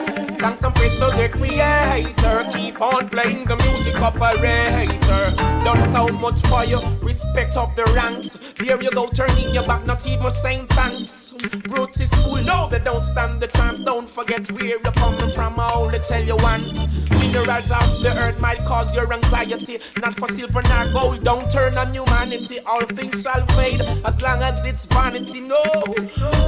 To 0.61 0.69
the 1.17 1.31
Creator. 1.33 2.51
Keep 2.53 2.83
on 2.83 3.09
playing 3.09 3.47
the 3.47 3.57
music 3.57 3.99
operator. 4.03 5.35
Done 5.65 5.89
so 5.89 6.09
much 6.09 6.39
for 6.41 6.65
you. 6.65 6.79
Respect 7.01 7.57
of 7.57 7.75
the 7.77 7.85
ranks. 7.97 8.37
There 8.59 8.83
you 8.83 8.91
go, 8.91 9.07
turning 9.07 9.55
your 9.55 9.65
back, 9.65 9.87
not 9.87 10.07
even 10.07 10.31
saying 10.31 10.67
thanks. 10.67 11.33
Brute 11.65 11.99
is 12.01 12.13
full, 12.17 12.43
no, 12.43 12.69
they 12.69 12.79
don't 12.79 13.03
stand 13.03 13.41
the 13.41 13.47
chance. 13.47 13.81
Don't 13.81 14.09
forget 14.09 14.51
where 14.51 14.67
you're 14.67 14.81
coming 14.81 15.31
from. 15.31 15.59
I 15.59 15.73
only 15.73 15.99
tell 16.01 16.23
you 16.23 16.37
once. 16.37 16.87
Minerals 17.09 17.71
of 17.71 18.03
the 18.03 18.13
earth 18.19 18.39
might 18.41 18.59
cause 18.67 18.95
your 18.95 19.11
anxiety. 19.13 19.79
Not 20.03 20.15
for 20.15 20.29
silver 20.29 20.63
nor 20.63 20.93
gold, 20.93 21.23
don't 21.23 21.51
turn 21.51 21.79
on 21.79 21.95
humanity. 21.95 22.59
All 22.67 22.85
things 22.85 23.23
shall 23.23 23.47
fade 23.57 23.81
as 23.81 24.21
long 24.21 24.43
as 24.43 24.65
it's 24.67 24.85
vanity. 24.87 25.41
No, 25.41 25.63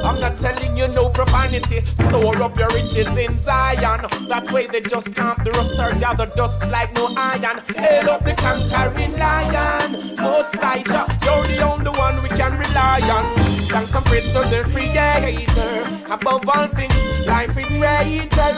I'm 0.04 0.20
not 0.20 0.36
telling 0.36 0.76
you 0.76 0.88
no 0.88 1.08
profanity. 1.08 1.84
Store 1.96 2.42
up 2.42 2.58
your 2.58 2.68
riches 2.68 3.16
in 3.16 3.36
Zion. 3.36 4.01
That 4.28 4.50
way 4.52 4.66
they 4.66 4.80
just 4.80 5.14
can't 5.14 5.44
the 5.44 5.50
or 5.52 5.98
gather 6.00 6.26
dust 6.34 6.60
like 6.70 6.94
no 6.94 7.12
iron. 7.16 7.62
Hail 7.74 8.10
up 8.10 8.24
the 8.24 8.34
conquering 8.34 9.16
lion. 9.18 10.16
Most 10.16 10.54
Elijah, 10.72 11.06
you're 11.24 11.44
the 11.44 11.60
only 11.70 11.90
one 11.90 12.22
we 12.22 12.28
can 12.30 12.56
rely 12.56 13.00
on. 13.10 13.38
Thanks 13.72 13.94
and 13.94 14.04
praise 14.04 14.26
to 14.28 14.40
the 14.48 14.62
Creator. 14.72 16.12
Above 16.12 16.48
all 16.48 16.68
things, 16.68 17.26
life 17.26 17.56
is 17.56 17.66
greater. 17.66 18.52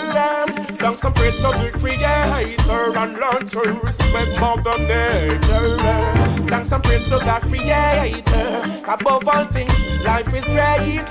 Thanks 0.78 1.04
and 1.04 1.14
praise 1.14 1.36
to 1.36 1.48
the 1.48 1.70
Creator 1.78 2.98
and 2.98 3.14
learn 3.18 3.48
to 3.48 3.60
respect 3.82 4.40
Mother 4.40 4.78
Nature. 4.78 6.33
Thanks 6.48 6.72
and 6.72 6.84
praise 6.84 7.04
to 7.04 7.18
the 7.18 7.38
Creator. 7.48 8.82
Above 8.86 9.28
all 9.28 9.44
things, 9.46 10.04
life 10.04 10.32
is 10.34 10.44
greater. 10.44 11.04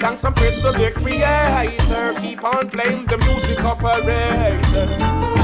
Thanks 0.00 0.24
and 0.24 0.36
praise 0.36 0.56
to 0.56 0.72
the 0.72 0.92
Creator. 0.94 2.14
Keep 2.20 2.44
on 2.44 2.68
playing 2.70 3.06
the 3.06 3.18
music 3.18 3.64
operator. 3.64 5.37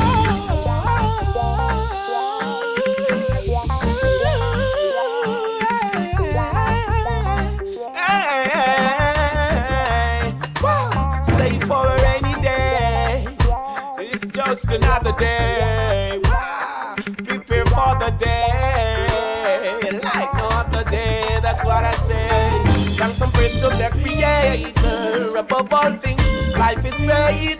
Above 25.54 25.72
all 25.72 25.92
things, 25.98 26.20
life 26.58 26.84
is 26.84 26.94
greater. 26.96 27.58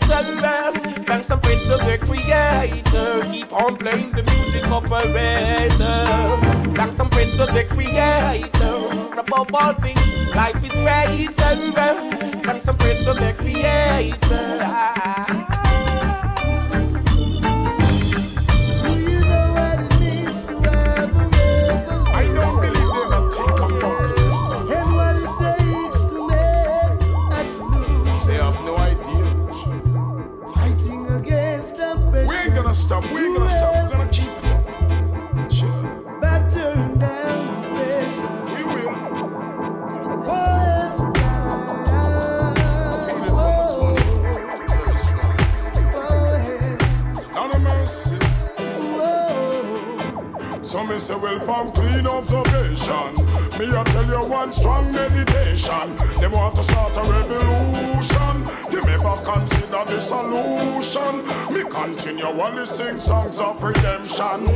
Thanks 1.05 1.31
and 1.31 1.41
praise 1.41 1.61
to 1.61 1.77
the 1.77 1.97
Creator. 2.01 3.31
Keep 3.31 3.53
on 3.53 3.77
playing 3.77 4.11
the 4.11 4.23
music 4.23 4.69
operator. 4.69 6.05
Thanks 6.75 6.99
and 6.99 7.09
praise 7.09 7.31
to 7.31 7.45
the 7.45 7.63
Creator. 7.69 9.17
Above 9.17 9.55
all 9.55 9.73
things, 9.75 10.35
life 10.35 10.61
is 10.61 10.71
greater. 10.71 11.55
Thanks 12.43 12.67
and 12.67 12.77
praise 12.77 12.97
to 13.05 13.13
the 13.13 13.33
Creator. 13.37 14.94
Me 50.95 50.99
say 50.99 51.15
well 51.15 51.39
from 51.41 51.71
clean 51.73 52.07
observation 52.07 53.11
Me 53.59 53.67
I 53.67 53.83
tell 53.83 54.05
you 54.05 54.31
one 54.31 54.53
strong 54.53 54.85
meditation. 54.93 55.87
Them 56.21 56.31
want 56.31 56.55
to 56.55 56.63
start 56.63 56.95
a 56.95 57.03
revolution. 57.03 58.35
They 58.71 58.79
never 58.91 59.15
consider 59.23 59.83
the 59.91 59.99
solution. 59.99 61.13
Me 61.53 61.63
continue 61.69 62.23
continually 62.23 62.65
sing 62.65 62.99
songs 63.01 63.41
of 63.41 63.61
redemption. 63.61 64.47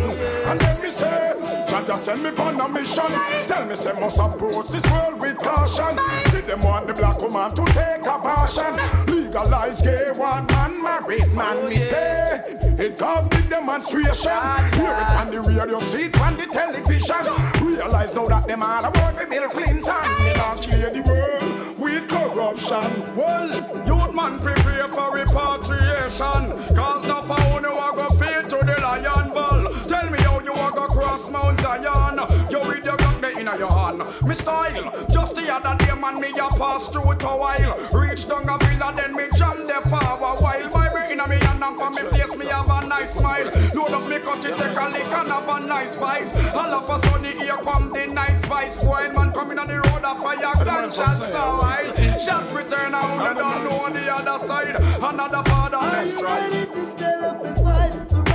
And 0.48 0.60
then 0.62 0.82
me 0.82 0.90
say 0.90 1.34
Jaja 1.68 1.98
send 1.98 2.24
me 2.24 2.30
on 2.30 2.62
a 2.62 2.70
mission. 2.70 3.12
Tell 3.48 3.66
me 3.66 3.76
say 3.76 4.00
must 4.00 4.20
approach 4.20 4.68
this 4.70 4.86
world 4.92 5.20
with 5.20 5.38
caution 5.40 5.94
See 6.32 6.42
them 6.42 6.62
want 6.62 6.88
the 6.88 6.94
black 6.94 7.20
woman 7.20 7.54
to 7.56 7.66
take 7.74 8.06
a 8.06 8.18
passion 8.18 9.19
Legalize 9.30 9.84
gay 9.84 10.12
one 10.16 10.48
man 10.48 10.82
married 10.82 11.32
man 11.36 11.70
Me 11.70 11.78
say. 11.78 12.42
It 12.80 12.98
cause 12.98 13.30
the 13.30 13.46
demonstration. 13.48 14.32
Ah, 14.34 14.68
Hear 14.74 14.90
it 14.90 15.12
on 15.22 15.30
the 15.32 15.42
radio, 15.48 15.78
see 15.78 16.06
it 16.06 16.20
on 16.20 16.36
the 16.36 16.48
television. 16.48 17.16
Realize 17.64 18.16
now 18.16 18.26
that 18.26 18.48
them 18.48 18.64
all 18.64 18.86
about 18.86 19.14
for 19.14 19.28
Bill 19.28 19.48
Clinton. 19.50 19.84
They 19.84 20.34
don't 20.34 20.60
clear 20.60 20.90
the 20.90 21.02
world 21.06 21.78
with 21.78 22.08
corruption. 22.08 23.16
Well, 23.16 23.50
youth 23.86 24.16
man 24.16 24.40
prepare 24.40 24.88
for 24.88 25.14
repatriation. 25.14 26.76
Cause 26.76 27.06
now 27.06 27.22
for 27.22 27.40
are 27.40 27.96
go 27.96 28.08
feed 28.18 28.50
to 28.50 28.66
the 28.66 28.82
lion 28.82 29.30
bull. 29.30 29.72
Tell 29.88 30.10
me 30.10 30.18
how 30.24 30.40
you 30.40 30.54
are 30.54 30.72
go 30.72 30.88
cross 30.88 31.30
Mount 31.30 31.62
Zion. 31.62 32.18
You 32.50 32.62
with 32.62 32.84
your 32.84 32.98
gun 32.98 33.24
in 33.26 33.46
your 33.46 33.70
hand. 33.70 34.00
Me 34.26 34.34
style, 34.34 35.06
just 35.08 35.36
the 35.36 35.54
other 35.54 35.78
day 35.86 35.89
man 36.00 36.20
me 36.22 36.30
a 36.30 36.48
pass 36.58 36.88
through 36.90 37.12
it 37.12 37.24
a 37.24 37.28
while. 37.28 37.76
Reach 37.94 38.28
down 38.28 38.48
a 38.48 38.58
villa 38.58 38.94
then 38.96 39.16
me 39.16 39.26
jam 39.36 39.68
there 39.68 39.82
for 39.82 40.00
a 40.00 40.16
while. 40.18 40.70
Bible 40.70 41.12
in 41.12 41.20
a 41.20 41.28
me 41.28 41.38
hand 41.38 41.64
and 41.64 41.78
for 41.78 41.90
me 41.90 42.04
face 42.10 42.38
me 42.38 42.46
have 42.48 42.70
a 42.70 42.88
nice 42.88 43.14
smile. 43.14 43.50
Load 43.76 43.92
up 43.92 44.08
me 44.08 44.20
cut 44.20 44.46
it 44.46 44.58
take 44.58 44.78
a 44.78 44.90
lick 44.90 45.06
and 45.06 45.30
have 45.30 45.50
a 45.50 45.60
nice 45.60 45.96
fight 45.96 46.28
All 46.56 46.74
of 46.74 46.90
a 46.90 47.08
sudden 47.08 47.38
here 47.38 47.58
come 47.58 47.92
the 47.92 48.08
nice 48.08 48.46
vice. 48.46 48.84
Boy 48.84 49.10
man 49.14 49.32
coming 49.32 49.60
on 49.60 49.68
the 49.68 49.76
road 49.76 50.04
a 50.04 50.16
fire 50.20 50.66
gunshot 50.66 51.16
so 51.16 51.58
wild 51.62 51.96
Shot 52.20 52.54
return 52.54 52.94
out 52.96 53.28
and 53.28 53.38
don't 53.38 53.64
know 53.64 53.78
on 53.86 53.94
the 53.94 54.14
other 54.14 54.38
side. 54.44 54.76
Another 54.76 55.44
father. 55.50 55.78
Let's 55.78 56.14
try. 56.14 56.50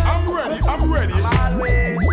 I'm 0.07 0.31
ready, 0.31 0.61
I'm 0.67 0.93
ready. 0.93 1.15
Always. 1.15 2.04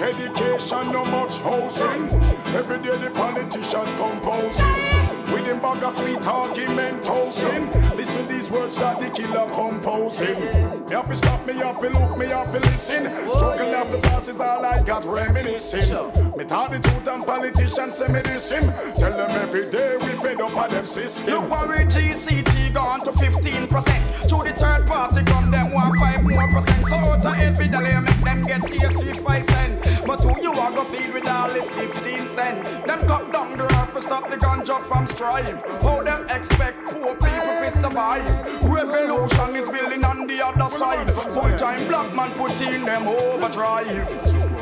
Education, 0.00 0.92
no 0.92 1.04
much 1.04 1.38
housing. 1.40 2.08
Every 2.54 2.78
day 2.78 2.96
the 2.96 3.10
politician 3.14 3.86
composing. 3.96 4.95
With 5.32 5.44
them 5.44 5.60
bag 5.60 5.82
of 5.82 5.92
sweet 5.92 6.26
argument 6.26 7.04
toasting. 7.04 7.66
Listen 7.96 8.26
these 8.28 8.50
words 8.50 8.78
that 8.78 9.00
the 9.00 9.10
killer 9.10 9.48
composing. 9.54 10.38
Me 10.86 10.94
have 10.94 11.08
to 11.08 11.16
stop, 11.16 11.46
me 11.46 11.54
have 11.54 11.80
to 11.80 11.88
look, 11.88 12.18
me 12.18 12.26
have 12.26 12.52
to 12.52 12.60
listen. 12.60 13.10
Struggling 13.34 13.74
of 13.74 13.90
the 13.90 13.98
past 14.02 14.28
is 14.28 14.40
all 14.40 14.64
I 14.64 14.82
got 14.84 15.04
reminiscing. 15.04 15.96
Me 16.36 16.44
tell 16.44 16.68
the 16.68 16.78
truth 16.78 17.08
and 17.08 17.24
politicians 17.24 17.94
say 17.94 18.08
me 18.08 18.20
this 18.22 18.50
him. 18.50 18.62
Tell 18.94 19.16
them 19.16 19.30
every 19.30 19.70
day 19.70 19.96
we 19.96 20.08
fed 20.22 20.40
up 20.40 20.56
on 20.56 20.70
them 20.70 20.86
system. 20.86 21.34
Look 21.34 21.50
worry 21.50 21.84
GCT 21.84 22.72
gone 22.72 23.00
to 23.00 23.10
15%. 23.10 24.28
To 24.28 24.36
the 24.42 24.52
third 24.56 24.86
party 24.86 25.22
gun 25.22 25.50
them 25.50 25.72
want 25.72 25.98
5 25.98 26.22
more 26.22 26.48
percent. 26.48 26.86
So 26.88 26.96
out 26.96 27.26
of 27.26 27.38
every 27.38 27.68
dollar 27.68 28.00
make 28.00 28.20
them 28.22 28.42
get 28.42 28.64
85 28.64 29.44
cent. 29.44 29.95
But 30.06 30.22
who 30.22 30.40
you 30.40 30.52
are 30.52 30.70
go 30.70 30.84
feed 30.84 31.12
with 31.12 31.26
only 31.26 31.60
15 31.60 32.26
cent? 32.28 32.86
Them 32.86 33.00
cut 33.00 33.32
down 33.32 33.58
the 33.58 33.64
earth 33.64 33.94
to 33.94 34.00
stop 34.00 34.30
the 34.30 34.36
ganja 34.36 34.80
from 34.84 35.06
strive. 35.06 35.60
How 35.82 36.02
them 36.02 36.28
expect 36.28 36.84
poor 36.86 37.14
people 37.14 37.54
to 37.62 37.70
survive? 37.72 38.62
Revolution 38.62 39.56
is 39.56 39.68
building 39.68 40.04
on 40.04 40.26
the 40.28 40.46
other 40.46 40.68
side. 40.68 41.10
Full 41.10 41.58
time 41.58 41.88
black 41.88 42.14
man 42.14 42.30
put 42.34 42.60
in 42.60 42.84
them 42.84 43.08
overdrive. 43.08 44.55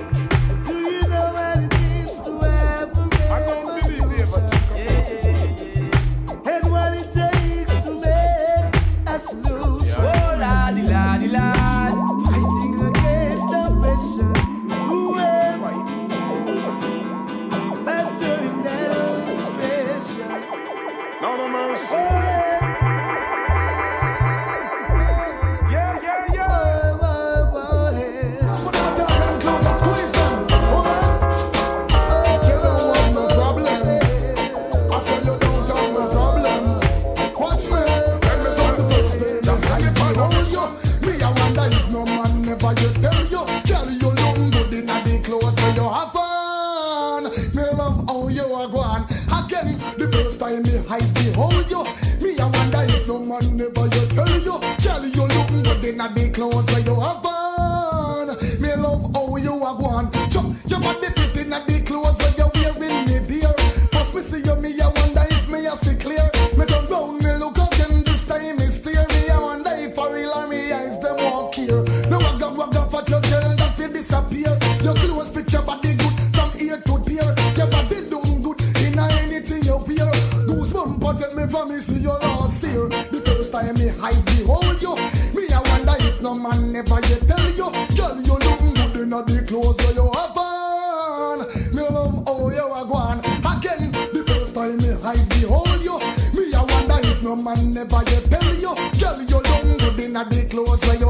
James. 21.75 22.14
Again, 49.29 49.79
the 49.99 50.11
first 50.13 50.41
time 50.41 50.63
me 50.63 50.77
hide 50.89 51.15
behold 51.15 51.71
you, 51.71 51.85
me 52.21 52.37
a 52.39 52.47
wonder 52.47 52.85
if 52.89 53.07
no 53.09 53.19
man 53.19 53.57
never 53.57 53.85
you 53.85 54.05
tell 54.13 54.29
you, 54.41 54.61
tell 54.79 55.05
you 55.05 55.23
looking 55.23 55.63
good 55.63 55.85
in 55.85 55.99
the 55.99 56.31
clothes 56.33 56.67
where 56.73 56.81
you 56.81 57.01
have 57.01 57.25
on. 57.25 58.37
Me 58.61 58.75
love 58.75 59.11
how 59.15 59.37
you 59.37 59.65
are 59.65 59.77
gone. 59.77 60.11
Jump, 60.31 60.57
your 60.67 60.81
body 60.81 61.14
clothes 100.55 100.87
where 100.87 101.04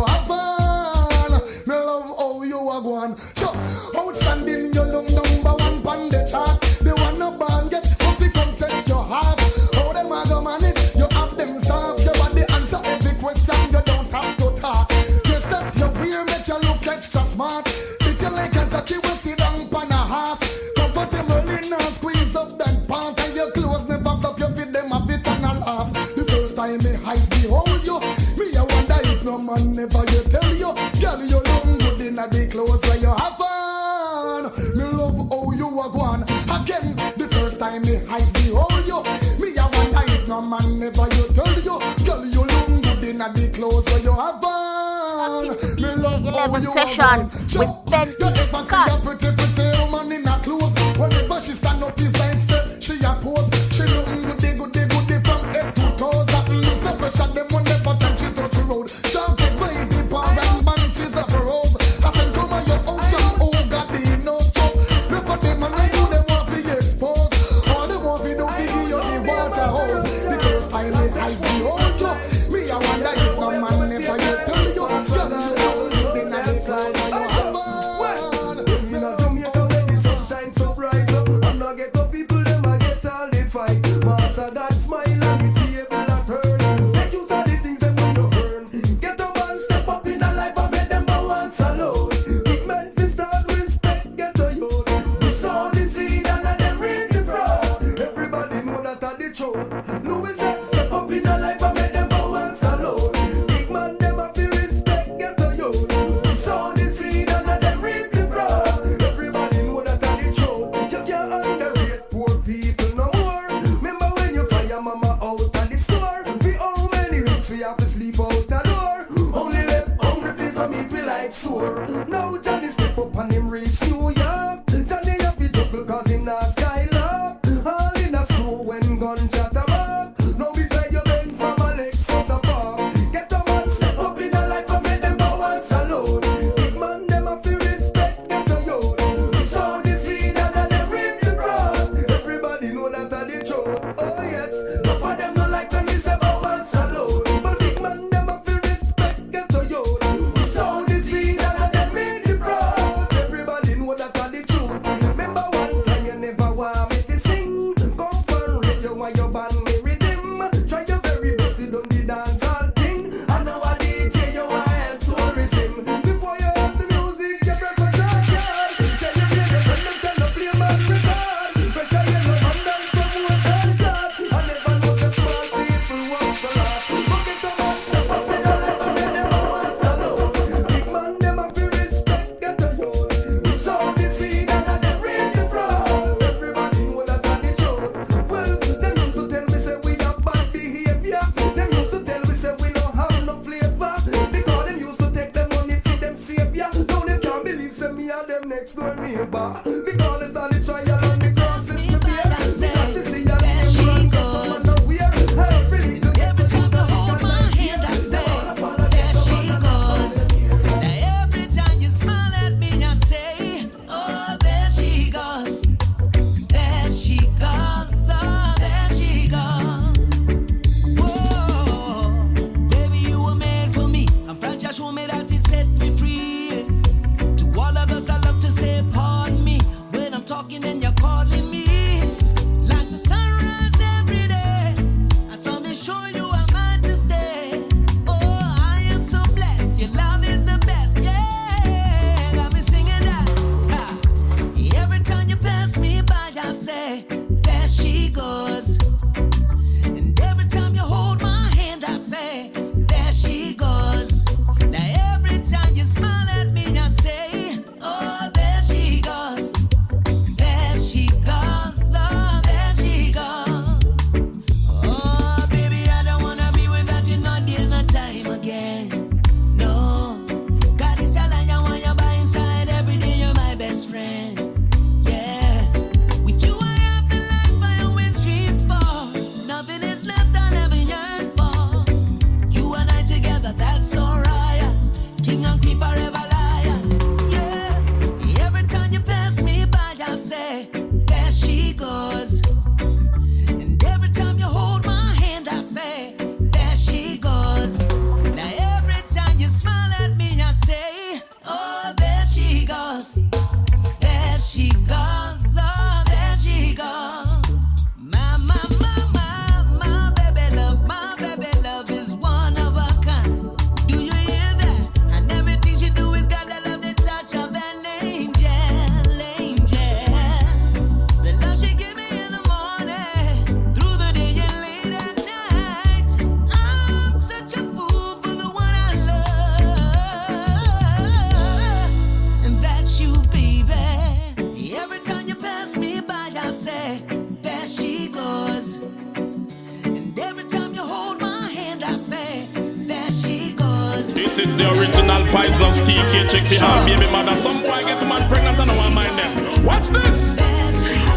goes. 344.34 344.44
This 344.44 344.54
the 344.54 344.70
original 344.70 345.22
Pisons 345.26 345.78
TK. 345.86 346.30
Check 346.30 346.44
the 346.48 346.58
ah, 346.60 346.66
hard 346.66 346.86
baby 346.86 347.10
mother. 347.12 347.34
Some 347.40 347.62
boy 347.62 347.82
get 347.84 348.02
man 348.08 348.28
pregnant 348.28 348.58
and 348.58 348.70
I 348.70 348.76
want 348.76 348.94
mind 348.94 349.18
them. 349.18 349.64
Watch 349.64 349.88
this. 349.88 350.36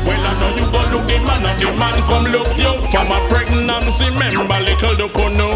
Well, 0.06 0.24
I 0.24 0.32
know 0.40 0.56
you 0.56 0.66
go 0.72 0.82
look 0.94 1.06
the 1.08 1.18
man 1.26 1.44
and 1.46 1.60
the 1.62 1.70
man 1.76 1.98
come 2.08 2.28
look 2.32 2.48
you 2.58 2.72
from 2.92 3.12
a 3.12 3.20
pregnancy. 3.28 4.06
Remember, 4.06 4.60
little 4.60 4.96
do 4.96 5.08
know. 5.36 5.52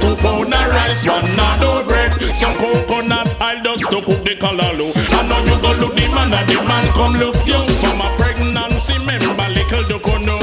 Two 0.00 0.16
pound 0.22 0.54
of 0.54 0.68
rice, 0.70 1.06
one 1.06 1.26
nado 1.34 1.84
bread, 1.86 2.14
some 2.36 2.56
coconut 2.56 3.28
oil 3.42 3.60
just 3.64 3.90
to 3.90 3.98
cook 4.02 4.22
the 4.24 4.36
callaloo. 4.36 4.92
I 5.10 5.26
know 5.26 5.40
you 5.42 5.56
go 5.60 5.72
look 5.80 5.96
the 5.96 6.06
man 6.08 6.32
and 6.32 6.48
the 6.48 6.62
man 6.62 6.86
come 6.94 7.14
look 7.14 7.36
you 7.46 7.60
from 7.82 8.00
a 8.00 8.08
pregnancy. 8.16 8.98
Remember, 8.98 9.48
little 9.50 9.84
do 9.90 9.98
know. 10.22 10.38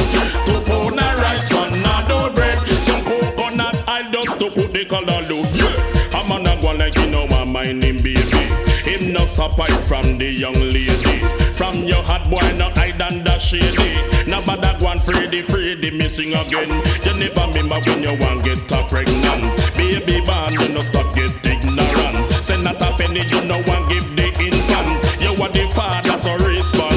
Two 0.45 0.59
pound 0.67 0.99
of 0.99 1.19
rice, 1.23 1.53
one 1.53 1.79
nado 1.79 2.33
bread, 2.35 2.59
some 2.83 3.03
coconut 3.05 3.77
oil 3.87 4.11
just 4.11 4.39
to 4.39 4.51
cook 4.51 4.73
the 4.73 4.83
callaloo. 4.85 5.22
Stop 9.43 9.57
fight 9.57 9.83
from 9.83 10.17
the 10.17 10.31
young 10.31 10.53
lady. 10.53 11.19
From 11.59 11.75
your 11.83 12.01
hot 12.01 12.29
boy 12.29 12.47
no 12.55 12.69
hide 12.79 13.01
under 13.01 13.37
shady. 13.39 13.99
Now 14.25 14.41
but 14.45 14.61
that 14.61 14.81
one 14.81 14.99
Freddy 14.99 15.41
Freddy 15.41 15.91
missing 15.91 16.29
again. 16.29 16.71
You 17.03 17.13
never 17.19 17.51
remember 17.51 17.75
when 17.83 18.03
you 18.03 18.15
want 18.23 18.45
get 18.45 18.71
a 18.71 18.87
pregnant. 18.87 19.43
Baby 19.75 20.23
born 20.23 20.53
you 20.53 20.69
no 20.71 20.81
stop 20.83 21.13
get 21.13 21.35
ignorant. 21.43 22.31
Send 22.39 22.63
not 22.63 22.79
a 22.79 22.95
penny 22.95 23.27
you 23.27 23.43
no 23.43 23.59
want 23.67 23.89
give 23.89 24.15
the 24.15 24.31
infant. 24.39 25.03
You 25.19 25.31
are 25.43 25.51
the 25.51 25.69
father 25.75 26.17
so 26.19 26.37
response. 26.47 26.92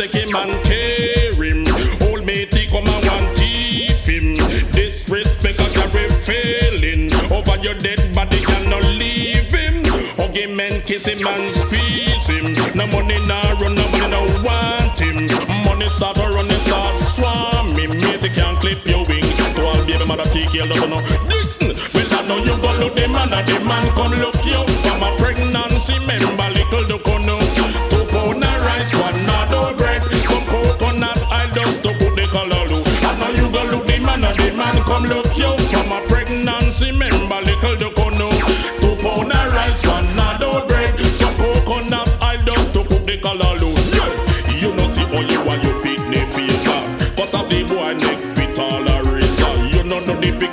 Take 0.00 0.24
him 0.24 0.34
and 0.34 0.64
care 0.64 1.44
him. 1.44 1.66
Old 2.08 2.24
matey 2.24 2.66
come 2.68 2.88
and 2.88 3.04
want 3.04 3.36
thief 3.36 4.06
him. 4.06 4.34
Disrespect 4.72 5.60
a 5.60 5.68
carry 5.76 6.08
failing. 6.24 7.12
Over 7.30 7.56
your 7.60 7.74
dead 7.74 8.00
body 8.14 8.40
cannot 8.40 8.84
leave 8.84 9.52
him. 9.52 9.84
Hug 10.16 10.34
him 10.34 10.58
and 10.58 10.84
kiss 10.86 11.04
him 11.04 11.26
and 11.26 11.54
squeeze 11.54 12.26
him. 12.26 12.54
No 12.74 12.86
money 12.86 13.20
nah 13.26 13.44
run, 13.60 13.74
no 13.74 13.84
money 13.92 14.08
no 14.08 14.22
want 14.40 14.98
him. 14.98 15.28
Money 15.64 15.90
start 15.90 16.16
to 16.16 16.26
run, 16.32 16.48
it 16.48 16.60
start 16.64 16.96
swarming. 17.12 18.00
Matey 18.00 18.30
can't 18.30 18.56
clip 18.58 18.80
your 18.86 19.04
wing. 19.04 19.28
To 19.56 19.66
all 19.66 19.84
baby 19.84 20.06
mother 20.06 20.24
care, 20.32 20.66
doesn't 20.66 20.88
know. 20.88 21.02
Listen, 21.28 21.76
well 21.92 22.08
I 22.16 22.26
know 22.26 22.38
you 22.38 22.56
go 22.62 22.72
look 22.80 22.96
the 22.96 23.06
man 23.08 23.28
the 23.28 23.60
man 23.68 23.84
come 23.92 24.14
look 24.14 24.40
you. 24.48 24.64
From 24.80 25.02
a 25.02 25.14
pregnancy 25.18 25.98
member, 26.06 26.48
little 26.48 26.86
do 26.86 27.18
know. 27.26 27.39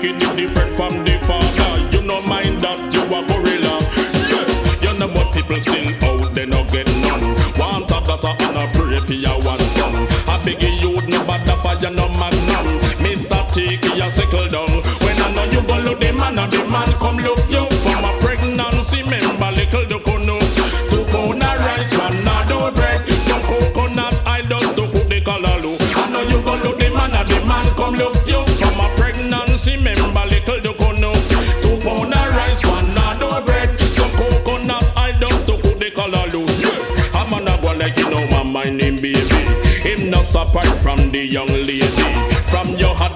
The 0.08 0.20
picking 0.20 0.36
different 0.36 0.76
from 0.76 1.04
the 1.04 1.18
father. 1.26 1.90
You 1.92 2.02
know 2.04 2.22
mind 2.22 2.62
that 2.62 2.80
you 2.94 3.04
a 3.04 3.20
gorilla. 3.28 3.76
Yeah. 4.32 4.92
You 4.92 5.00
know 5.00 5.08
but 5.08 5.34
people 5.34 5.60
still 5.62 5.92
out 6.04 6.34
they 6.34 6.46
no 6.46 6.64
get 6.66 6.88
none. 7.04 7.36
Want 7.58 7.92
a 7.92 8.00
daughter 8.06 8.34
and 8.40 8.58
a 8.58 8.66
for 8.74 9.14
your 9.14 9.40
one 9.42 9.60
son. 9.76 10.08
I 10.28 10.42
beg 10.44 10.64
you 10.64 11.02
no 11.08 11.26
bad 11.26 11.48
fire 11.64 11.92
no 11.92 12.08
magnum. 12.20 12.80
Mr. 13.04 13.42
Take 13.54 13.84
your 13.96 14.12
sickle 14.12 14.48
down. 14.48 14.70
When 15.04 15.18
I 15.20 15.28
know 15.36 15.46
you 15.52 15.62
go 15.68 15.78
look 15.80 16.00
the 16.00 16.14
man 16.14 16.36
the 16.36 16.67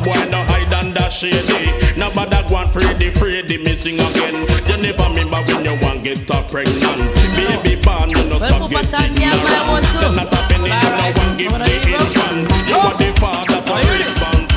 boy 0.03 0.17
no 0.29 0.41
hide 0.49 0.73
under 0.73 1.09
shady. 1.09 1.71
Nobody 1.95 2.41
go 2.49 2.57
and 2.57 2.69
Freddy, 2.69 3.09
Freddy 3.11 3.57
missing 3.57 3.95
again. 3.95 4.35
You 4.67 4.77
never 4.81 5.07
remember 5.09 5.41
when 5.45 5.65
you 5.65 5.75
want 5.81 6.03
get 6.03 6.29
up 6.31 6.49
pregnant. 6.49 7.13
Baby 7.37 7.77
born, 7.81 8.09
you 8.09 8.23
no 8.27 8.37
stop 8.41 8.69
getting 8.69 9.13
none. 9.21 9.83
Say 9.93 10.09
not 10.11 10.33
a 10.33 10.39
penny, 10.49 10.73
you 10.73 10.89
no 10.97 11.07
want 11.15 11.33
give 11.37 11.53
the 11.53 11.69
infant. 11.69 12.49
You 12.67 12.75
are 12.75 12.97
the 12.97 13.09
father 13.21 13.61
for 13.61 13.79
response. 13.93 14.51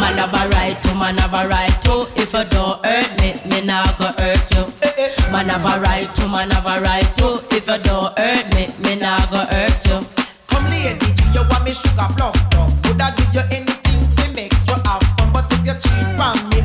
Man 0.00 0.16
have 0.16 0.32
a 0.32 0.48
right 0.48 0.80
to, 0.82 0.94
man 0.94 1.18
have 1.18 1.34
a 1.34 1.48
right 1.48 1.76
to. 1.82 2.06
If 2.16 2.32
you 2.32 2.44
don't 2.44 2.84
hurt 2.84 3.10
me, 3.20 3.34
me 3.50 3.66
not 3.66 3.98
go 3.98 4.06
hurt 4.16 4.50
you. 4.54 4.64
Man 5.32 5.48
have 5.48 5.66
a 5.66 5.80
right 5.80 6.08
to, 6.14 6.28
man 6.28 6.50
have 6.50 6.66
a 6.66 6.80
right 6.80 7.10
to. 7.16 7.42
If 7.50 7.66
you 7.66 7.78
don't 7.78 8.18
hurt 8.18 8.46
me, 8.54 8.69
Sugar 11.74 12.08
give 13.16 13.34
you 13.34 13.40
anything 13.52 14.00
to 14.16 14.32
make 14.34 14.52
you 14.66 14.74
have 14.74 15.02
fun? 15.16 15.32
But 15.32 15.46
if 15.52 15.64
you 15.64 15.74
on 16.20 16.36
me, 16.50 16.62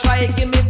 try 0.00 0.26
give 0.36 0.48
me 0.48 0.65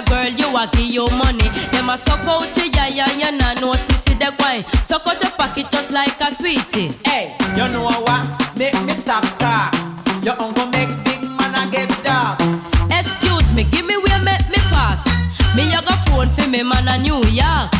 a 0.00 0.10
girl, 0.10 0.28
you 0.28 0.56
a 0.56 0.68
give 0.72 0.90
you 0.92 1.06
money 1.16 1.48
Them 1.72 1.90
a 1.90 1.98
suck 1.98 2.26
out 2.26 2.56
your 2.56 2.66
and 2.66 3.20
you 3.20 3.32
not 3.38 3.60
notice 3.60 4.06
it 4.06 4.18
That 4.18 4.38
why 4.38 4.62
Suck 4.82 5.06
out 5.06 5.20
your 5.22 5.30
pocket 5.32 5.66
just 5.70 5.90
like 5.90 6.18
a 6.20 6.32
sweetie 6.34 6.90
Hey, 7.04 7.36
you 7.56 7.68
know 7.68 7.84
what? 7.84 8.56
Make 8.56 8.74
me 8.84 8.92
stop 8.92 9.24
talk. 9.38 9.74
Your 10.24 10.36
uncle 10.40 10.66
make 10.66 10.88
big 11.04 11.22
man 11.22 11.54
a 11.56 11.70
get 11.70 11.88
dark. 12.04 12.40
Excuse 12.90 13.50
me, 13.52 13.64
give 13.64 13.86
me 13.86 13.96
where 13.96 14.20
make 14.22 14.46
me 14.48 14.60
pass 14.68 15.04
Me 15.56 15.72
a 15.74 15.80
go 15.82 15.94
phone 16.08 16.28
for 16.28 16.48
me 16.48 16.62
man 16.62 16.88
a 16.88 16.98
New 16.98 17.20
York 17.28 17.70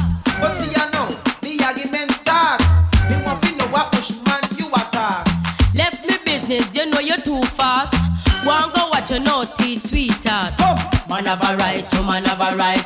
But 0.40 0.54
see 0.54 0.72
you 0.72 0.86
know, 0.92 1.08
the 1.44 1.52
argument 1.64 2.12
start. 2.12 2.60
Me 3.08 3.16
want 3.24 3.42
to 3.44 3.56
know 3.56 3.68
what 3.68 3.92
push 3.92 4.12
man 4.26 4.42
you 4.56 4.66
attack. 4.68 5.26
Left 5.74 6.06
me 6.06 6.16
business, 6.24 6.74
you 6.74 6.86
know 6.86 7.00
you're 7.00 7.20
too 7.22 7.42
fast 7.44 7.94
One 8.44 8.70
go 8.74 8.88
watch 8.88 9.10
your 9.10 9.20
naughty 9.20 9.78
sweetheart 9.78 10.56
Come, 10.56 10.78
Man 11.10 11.26
have 11.26 11.42
a 11.42 11.56
right 11.56 11.90
to, 11.90 12.02
man 12.04 12.24
have 12.24 12.40
a 12.40 12.56
right 12.56 12.79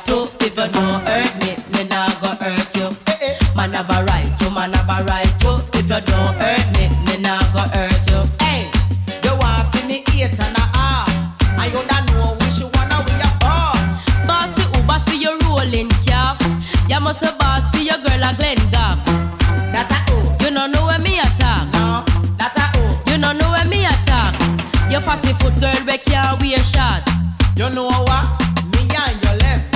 You 27.57 27.69
know 27.69 27.87
what? 27.87 28.25
Me 28.73 28.81
and 28.81 29.23
your 29.23 29.35
left. 29.37 29.73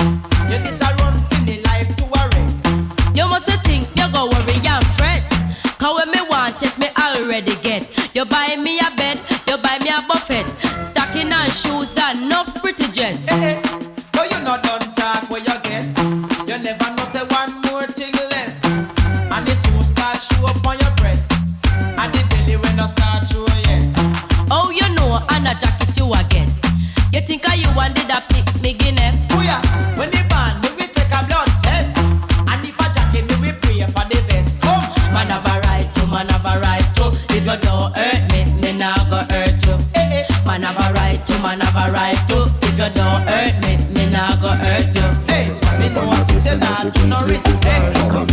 You 0.50 0.58
this 0.58 0.82
a 0.82 0.94
run 0.96 1.14
for 1.14 1.40
me 1.46 1.62
life 1.62 1.88
to 1.96 2.04
worry. 2.12 2.44
You 3.14 3.26
must 3.26 3.46
think 3.64 3.88
you 3.96 4.12
go 4.12 4.26
worry 4.26 4.60
and 4.66 4.86
fret. 4.96 5.22
Cause 5.78 5.96
when 5.96 6.10
me 6.10 6.20
want, 6.28 6.60
yes, 6.60 6.76
me 6.78 6.88
already 6.98 7.56
get. 7.62 7.88
You 8.14 8.26
buy 8.26 8.56
me 8.56 8.80
a 8.80 8.94
bed, 8.96 9.18
you 9.46 9.56
buy 9.56 9.78
me 9.78 9.88
a 9.88 10.04
buffet. 10.06 10.44
Stocking 10.82 11.32
and 11.32 11.50
shoes 11.50 11.96
and 11.96 12.28
no 12.28 12.44
you 46.96 47.02
say 47.02 47.08
now, 47.08 47.22
do 47.22 47.26
no 47.26 47.26
respect. 47.26 48.29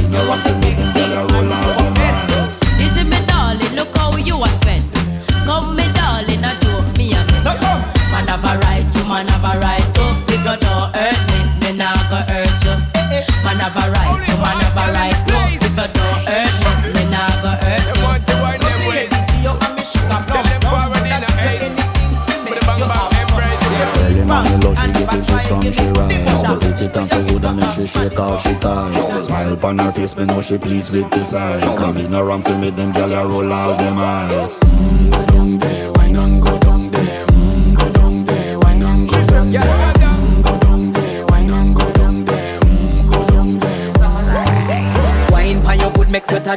Love 24.63 24.77
she 24.79 24.87
get 24.91 25.13
it 25.13 25.27
good 25.27 25.41
from 25.47 25.61
she 25.61 25.87
rise 25.99 26.43
But 26.43 26.59
put 26.61 26.81
it 26.81 26.97
on 26.97 27.07
so 27.09 27.23
good 27.27 27.43
and 27.43 27.57
make 27.59 27.71
she 27.71 27.87
shake 27.87 28.19
out 28.19 28.41
she 28.41 28.53
ties 28.55 29.25
Smile 29.27 29.53
upon 29.53 29.79
her 29.79 29.91
face, 29.91 30.15
me 30.15 30.25
know 30.25 30.41
she 30.41 30.57
pleased 30.57 30.91
with 30.93 31.09
this 31.11 31.33
eyes. 31.33 31.61
Come 31.77 31.97
in 31.97 32.13
around 32.13 32.43
to 32.45 32.57
me, 32.57 32.69
them 32.69 32.93
gyal 32.93 33.11
a 33.23 33.27
roll 33.27 33.51
out 33.51 33.77
them 33.77 33.97
eyes. 33.97 34.57
Mm, 34.59 35.11
Go 35.11 35.25
down 35.25 35.59
there, 35.59 35.76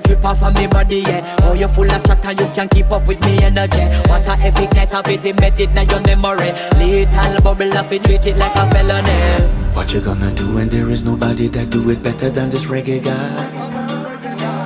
drip 0.01 0.25
off 0.25 0.43
of 0.43 0.55
me 0.55 0.67
body, 0.67 1.01
yeah. 1.01 1.37
Oh, 1.43 1.53
you 1.53 1.69
full 1.69 1.91
of 1.91 2.03
chatter, 2.05 2.33
you 2.33 2.49
can 2.55 2.69
keep 2.69 2.91
up 2.91 3.07
with 3.07 3.21
me 3.25 3.43
energy. 3.43 3.85
What 4.09 4.27
a 4.27 4.37
epic 4.45 4.75
night 4.75 4.95
of 4.95 5.09
it 5.09 5.25
embedded 5.25 5.71
in 5.77 5.89
your 5.89 6.01
memory. 6.03 6.53
Little 6.79 7.43
bubble 7.43 7.77
of 7.77 7.93
it, 7.93 8.05
treat 8.05 8.27
it 8.27 8.37
like 8.37 8.55
a 8.57 8.71
felony. 8.71 9.47
What 9.75 9.93
you 9.93 10.01
gonna 10.01 10.33
do 10.35 10.55
when 10.55 10.69
there 10.69 10.89
is 10.91 11.05
nobody 11.05 11.49
that 11.49 11.71
do 11.71 11.89
it 11.91 12.03
better 12.03 12.31
than 12.31 12.51
this 12.51 12.65
reggae 12.67 13.03
guy? 13.03 13.71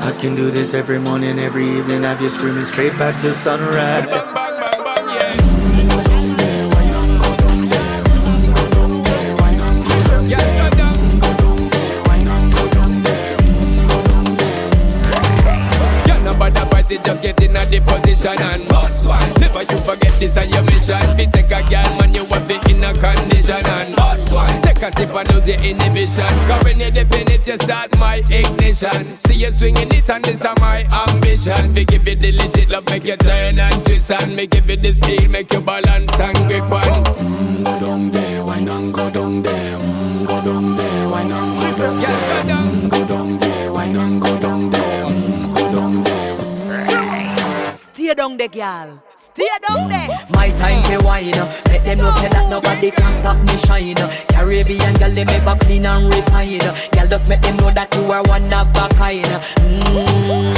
I 0.07 0.13
can 0.21 0.35
do 0.35 0.51
this 0.51 0.75
every 0.75 0.99
morning, 0.99 1.39
every 1.39 1.69
evening, 1.69 2.03
have 2.03 2.21
you 2.21 2.29
screaming 2.29 2.65
straight 2.65 2.97
back 2.99 3.21
to 3.23 3.33
sunrise. 3.33 4.34
at 17.65 17.71
the 17.71 17.81
position 17.81 18.37
and 18.43 18.69
boss 18.69 19.05
one. 19.05 19.33
Never 19.41 19.63
you 19.63 19.79
forget 19.81 20.13
this 20.21 20.37
and 20.37 20.51
your 20.53 20.63
mission. 20.65 21.01
If 21.17 21.19
you 21.19 21.29
take 21.33 21.53
a 21.53 21.61
girl, 21.65 21.91
man, 21.99 22.15
you 22.15 22.25
have 22.27 22.51
it 22.51 22.63
in 22.69 22.85
a 22.85 22.93
condition 22.93 23.65
and 23.65 23.97
boss 23.97 24.31
one. 24.31 24.63
Take 24.63 24.83
a 24.83 24.93
sip 24.93 25.15
and 25.15 25.29
lose 25.33 25.47
your 25.49 25.61
inhibition. 25.61 26.33
Cause 26.49 26.65
when 26.65 26.81
you 26.81 26.91
dip 26.91 27.13
in 27.15 27.31
it, 27.31 27.47
you 27.47 27.59
start 27.59 27.91
my 27.99 28.17
ignition. 28.29 29.19
See 29.27 29.41
you 29.41 29.53
swinging 29.53 29.89
it 29.93 30.09
and 30.11 30.25
this 30.25 30.45
is 30.45 30.57
my 30.61 30.85
ambition. 31.09 31.73
We 31.73 31.85
give 31.85 32.07
you 32.07 32.17
the 32.17 32.33
legit 32.33 32.69
love, 32.69 32.87
make 32.91 33.05
you 33.05 33.17
turn 33.17 33.59
and 33.59 33.87
twist 33.87 34.11
and 34.11 34.37
me 34.37 34.47
give 34.47 34.69
it 34.69 34.83
the 34.83 34.93
steel, 34.93 35.31
make 35.31 35.53
you 35.53 35.61
balance 35.61 36.21
and 36.21 36.37
grip 36.49 36.69
one. 36.69 36.83
Mm, 37.17 37.65
go 37.65 37.81
down 37.81 38.11
there, 38.11 38.45
why 38.45 38.61
not 38.61 38.93
go 38.93 39.11
down 39.11 39.43
there? 39.43 39.79
Mm, 39.79 40.27
go 40.27 40.37
down 40.45 40.77
there, 40.77 41.09
why 41.09 41.23
not 41.25 41.61
go 41.61 41.79
down 41.79 42.01
there? 42.01 42.45
Mm, 42.45 42.91
go 42.91 43.07
down 43.07 43.39
there, 43.39 43.73
why 43.73 43.87
not 43.89 44.21
go 44.23 44.41
down 44.41 44.71
there? 44.71 44.84
Stay 48.15 48.23
down 48.23 48.37
there, 48.37 48.47
girl. 48.47 49.03
Stay 49.17 49.49
down 49.67 49.89
there. 49.89 50.07
My 50.31 50.49
time 50.51 50.85
to 50.85 51.05
wine. 51.05 51.33
Let 51.67 51.83
them 51.83 51.99
know 51.99 52.13
say 52.13 52.29
that 52.29 52.49
nobody 52.49 52.93
can 52.93 53.13
stop 53.13 53.37
me 53.43 53.57
shine. 53.67 53.97
Caribbean 54.29 54.95
girl, 54.95 55.11
they 55.11 55.25
make 55.25 55.43
clean 55.63 55.85
and 55.85 56.07
refine. 56.15 56.63
Girl, 56.95 57.09
just 57.09 57.29
make 57.29 57.43
them 57.43 57.57
know 57.57 57.73
that 57.73 57.93
you 57.97 58.13
are 58.13 58.23
one 58.31 58.47
of 58.55 58.71
a 58.71 58.87
kind. 58.95 59.27
Mmm. 59.59 60.55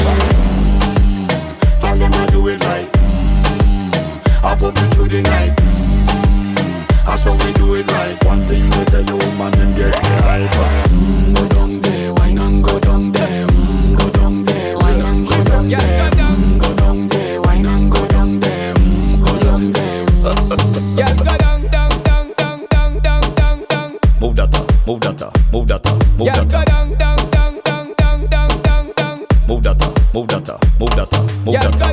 Girl, 1.81 1.97
them 1.97 2.13
a 2.13 2.27
do 2.29 2.49
it 2.49 2.63
right. 2.63 2.93
Mmm. 2.93 4.45
I 4.45 4.55
pop 4.55 4.77
it 4.77 4.89
through 4.93 5.09
the 5.09 5.23
night. 5.23 5.57
That's 7.09 7.25
how 7.25 7.33
we 7.33 7.53
do 7.55 7.75
it 7.77 7.91
right. 7.91 8.23
One 8.27 8.45
thing 8.45 8.71
to 8.71 8.85
tell 8.85 9.01
you, 9.01 9.17
man, 9.41 9.53
them 9.57 9.73
get 9.81 9.97
me 9.97 10.13
hype. 10.29 10.53
Mm, 10.93 11.35
go 11.35 11.49
down 11.49 11.81
there, 11.81 12.13
wine 12.13 12.37
and 12.37 12.63
go 12.63 12.79
down 12.79 13.13
there. 13.13 13.47
Mmm. 13.47 13.97
go 13.97 14.11
down 14.11 14.45
there, 14.45 14.77
wine 14.77 15.01
and 15.01 15.27
go 15.27 15.43
down 15.45 15.69
there. 15.71 16.06
move 24.87 25.01
data, 25.01 25.27
uh, 25.27 25.31
move 25.53 25.67
data, 25.67 25.91
uh, 25.91 25.99
move 26.17 26.29
data. 26.29 26.45
Girl, 26.45 26.45
go 26.45 26.65
down, 26.65 26.95
down, 26.95 27.31
down, 27.31 27.61
down, 27.65 27.95
down, 27.95 28.27
down, 28.27 28.63
down, 28.63 28.93
down. 28.97 29.27
Move 29.49 29.63
data, 29.63 29.85
uh, 29.87 29.93
move 30.15 30.27
data, 30.29 30.59
move 30.79 30.91
data, 30.91 31.21
move 31.45 31.55
data. 31.61 31.86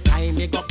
Time 0.00 0.36
me 0.36 0.46
go 0.46 0.67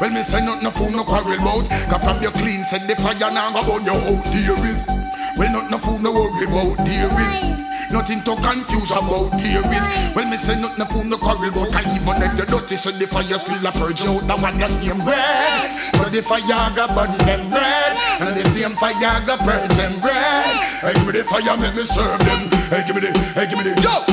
Well, 0.00 0.10
me 0.10 0.22
say 0.22 0.44
not 0.44 0.62
no 0.62 0.70
fool, 0.70 0.90
no 0.90 1.04
quarrel 1.04 1.38
bout. 1.38 1.68
Got 1.88 2.04
from 2.04 2.20
your 2.22 2.32
clean, 2.32 2.64
said 2.64 2.86
the 2.86 2.96
fire 2.96 3.32
now 3.32 3.52
go 3.52 3.64
burn 3.64 3.84
your 3.84 3.96
out, 3.96 4.24
theories. 4.28 4.84
Well, 5.38 5.52
not 5.52 5.70
no 5.70 5.78
fool, 5.78 5.98
no 5.98 6.12
worry 6.12 6.44
about 6.44 6.76
theories. 6.84 7.56
Nothing 7.92 8.20
to 8.28 8.36
confuse 8.42 8.90
about 8.90 9.32
theories. 9.40 9.86
Well, 10.14 10.28
me 10.28 10.36
say 10.36 10.60
nothing 10.60 10.84
fool 10.86 11.04
no 11.04 11.16
quarrel, 11.16 11.50
but 11.50 11.74
I 11.74 11.80
even 11.96 12.20
if 12.20 12.36
you're 12.36 12.46
dirty, 12.46 12.76
said 12.76 12.98
the 12.98 13.06
fire 13.06 13.38
still 13.38 13.66
a 13.66 13.72
purge 13.72 14.04
out 14.04 14.20
the 14.20 14.36
one 14.36 14.58
that 14.60 14.74
name 14.84 15.00
red. 15.06 15.72
So 15.96 16.04
the 16.10 16.20
fire 16.20 16.68
go 16.76 16.84
burn 16.92 17.16
them 17.24 17.48
red, 17.48 17.96
and 18.20 18.36
the 18.36 18.44
same 18.50 18.76
fire 18.76 19.20
go 19.24 19.36
purge 19.40 19.76
them 19.80 19.96
red. 20.04 20.60
Hey, 20.84 20.92
give 20.92 21.06
me 21.06 21.12
the 21.12 21.24
fire, 21.24 21.56
make 21.56 21.76
me 21.76 21.84
serve 21.84 22.20
them. 22.20 22.52
Hey, 22.68 22.84
give 22.84 22.94
me 22.96 23.00
the, 23.00 23.12
hey, 23.32 23.46
give 23.48 23.56
me 23.56 23.64
the, 23.64 23.80
yo! 23.80 24.05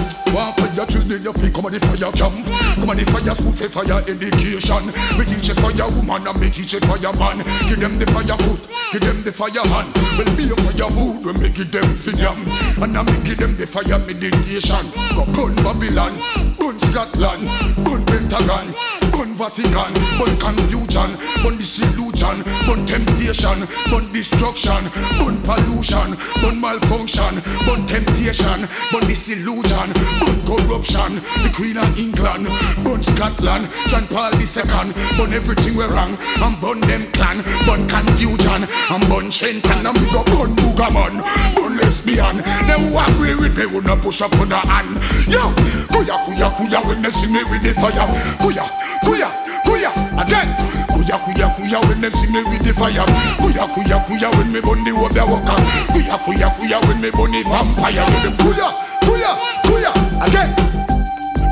Fire 0.73 0.85
children, 0.85 1.21
your 1.21 1.33
feet 1.33 1.53
come 1.53 1.65
on 1.65 1.71
the 1.71 1.79
fire 1.79 2.11
jump 2.11 2.45
Come 2.75 2.89
on 2.89 2.97
the 2.97 3.05
fire 3.05 3.35
food 3.35 3.55
for 3.57 3.69
fire 3.69 4.01
education. 4.09 4.83
We 5.17 5.25
teach 5.25 5.49
a 5.49 5.55
fire 5.55 5.89
woman 5.93 6.27
and 6.27 6.39
we 6.39 6.49
teach 6.49 6.73
a 6.73 6.79
fire 6.81 7.13
man 7.21 7.45
Give 7.69 7.79
them 7.79 7.99
the 7.99 8.07
fire 8.09 8.37
food, 8.41 8.61
give 8.91 9.01
them 9.01 9.23
the 9.23 9.31
fire 9.31 9.65
hand 9.69 9.89
Well 10.17 10.29
be 10.35 10.49
a 10.49 10.55
fire 10.57 10.89
food, 10.89 11.25
we 11.25 11.31
make 11.37 11.59
it 11.59 11.71
them 11.71 11.87
for 11.95 12.11
them 12.11 12.37
And 12.81 12.97
I 12.97 13.01
make 13.03 13.29
it 13.29 13.37
them 13.37 13.55
the 13.55 13.67
fire 13.67 13.99
meditation. 14.01 14.85
Go 15.13 15.25
burn 15.33 15.55
Babylon, 15.61 16.13
burn 16.57 16.77
Scotland, 16.89 17.45
burn 17.85 18.01
Pentagon 18.05 18.92
Burn 19.13 19.31
Vatican, 19.37 19.93
burn 20.17 20.33
confusion, 20.41 21.13
burn 21.45 21.55
disillusion, 21.57 22.41
burn 22.65 22.81
temptation, 22.85 23.61
burn 23.85 24.11
destruction, 24.11 24.89
burn 25.21 25.37
pollution, 25.45 26.17
burn 26.41 26.59
malfunction, 26.59 27.37
burn 27.61 27.85
temptation, 27.85 28.65
burn 28.91 29.05
disillusion, 29.05 29.93
burn 30.17 30.39
corruption. 30.49 31.21
The 31.45 31.51
Queen 31.53 31.77
of 31.77 31.93
England, 31.93 32.49
burn 32.81 33.03
Scotland, 33.05 33.69
John 33.85 34.05
Paul 34.09 34.33
II, 34.33 34.93
burn 35.13 35.31
everything 35.33 35.77
we're 35.77 35.93
wrong, 35.93 36.17
and 36.41 36.57
burn 36.59 36.81
them 36.81 37.05
clan, 37.13 37.45
burn 37.69 37.85
confusion, 37.85 38.65
and 38.65 39.03
burn 39.07 39.29
Shenton, 39.29 39.85
and 39.85 39.93
we 39.93 40.09
go 40.09 40.25
burn 40.33 40.57
Boogaman, 40.57 41.21
burn 41.53 41.77
lesbian. 41.77 42.41
Them 42.65 42.89
who 42.89 42.97
agree 42.97 43.35
with 43.37 43.53
me 43.57 43.67
will 43.67 43.85
not 43.85 44.01
push 44.01 44.21
up 44.21 44.33
on 44.41 44.49
the 44.49 44.57
hand. 44.57 44.97
Yo, 45.29 45.53
kuya 45.93 46.17
kuya 46.25 46.49
kuya 46.57 46.81
when 46.87 47.01
they 47.03 47.11
see 47.11 47.29
me 47.29 47.43
with 47.45 47.61
the 47.61 47.77
fire, 47.77 48.09
kuya 48.41 48.65
kuya 49.05 49.29
kuya 49.65 49.91
again. 50.21 50.49
Kuya 50.93 51.17
kuya 51.19 51.47
kuya 51.55 51.79
when 51.89 51.99
them 52.01 52.13
see 52.13 52.27
me 52.31 52.43
with 52.47 52.63
the 52.63 52.73
fire. 52.73 53.05
Kuya 53.39 53.65
kuya 53.73 53.97
kuya 54.07 54.29
when 54.37 54.51
me 54.51 54.61
burn 54.61 54.83
the 54.83 54.91
water 54.95 55.25
walker. 55.25 55.57
Kuya 55.91 56.15
kuya 56.23 56.47
kuya 56.57 56.77
when 56.87 57.01
me 57.01 57.09
burn 57.11 57.31
the 57.31 57.41
vampire. 57.43 58.03
With 58.07 58.23
them 58.23 58.35
kuya 58.39 58.67
kuya 59.03 59.31
kuya 59.67 59.91
again. 60.23 60.49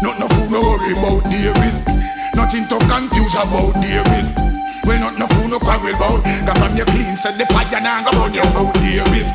Not 0.01 0.17
no 0.19 0.27
fool 0.33 0.49
no 0.49 0.59
worry 0.61 0.93
about 0.93 1.21
the 1.29 1.51
is. 1.67 1.77
Nothing 2.35 2.65
to 2.71 2.77
confuse 2.89 3.35
about 3.35 3.75
the 3.83 4.01
is. 4.17 4.27
We 4.87 4.97
not 4.97 5.17
no 5.19 5.27
fool 5.27 5.47
no 5.47 5.59
quarrel 5.59 5.93
about. 5.93 6.23
Got 6.47 6.61
on 6.61 6.75
your 6.77 6.85
clean 6.87 7.15
set 7.15 7.37
the 7.37 7.45
fire 7.53 7.81
now 7.81 8.01
go 8.03 8.11
burn 8.17 8.33
your 8.33 8.45
about 8.49 8.73
the 8.81 9.03
is. 9.13 9.29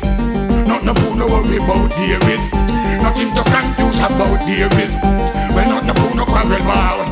Not 0.67 0.83
no 0.83 0.93
fool 0.95 1.15
no 1.15 1.25
worry 1.27 1.57
about 1.57 1.87
the 1.93 2.19
is. 2.33 2.43
Nothing 3.03 3.31
to 3.35 3.43
confuse 3.47 3.99
about 4.03 4.39
the 4.43 4.67
is. 5.57 5.65
We 5.65 5.71
not 5.71 5.85
no 5.85 5.93
fool 5.93 6.15
no 6.15 6.25
quarrel 6.25 6.61
about. 6.61 7.07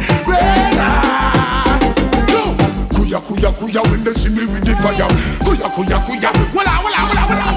Kuya 2.93 3.19
kuya 3.21 3.49
kuya 3.53 3.81
when 3.89 4.03
they 4.03 4.13
see 4.13 4.29
me 4.29 4.45
with 4.45 4.63
the 4.63 4.75
fire. 4.81 5.07
Kuya 5.43 5.67
kuya 5.73 5.97
kuya. 6.05 6.29
Wala 6.53 6.73
wala 6.83 6.99
wala 7.09 7.23
wala. 7.29 7.47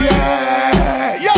Yeah, 0.00 1.16
yo. 1.20 1.34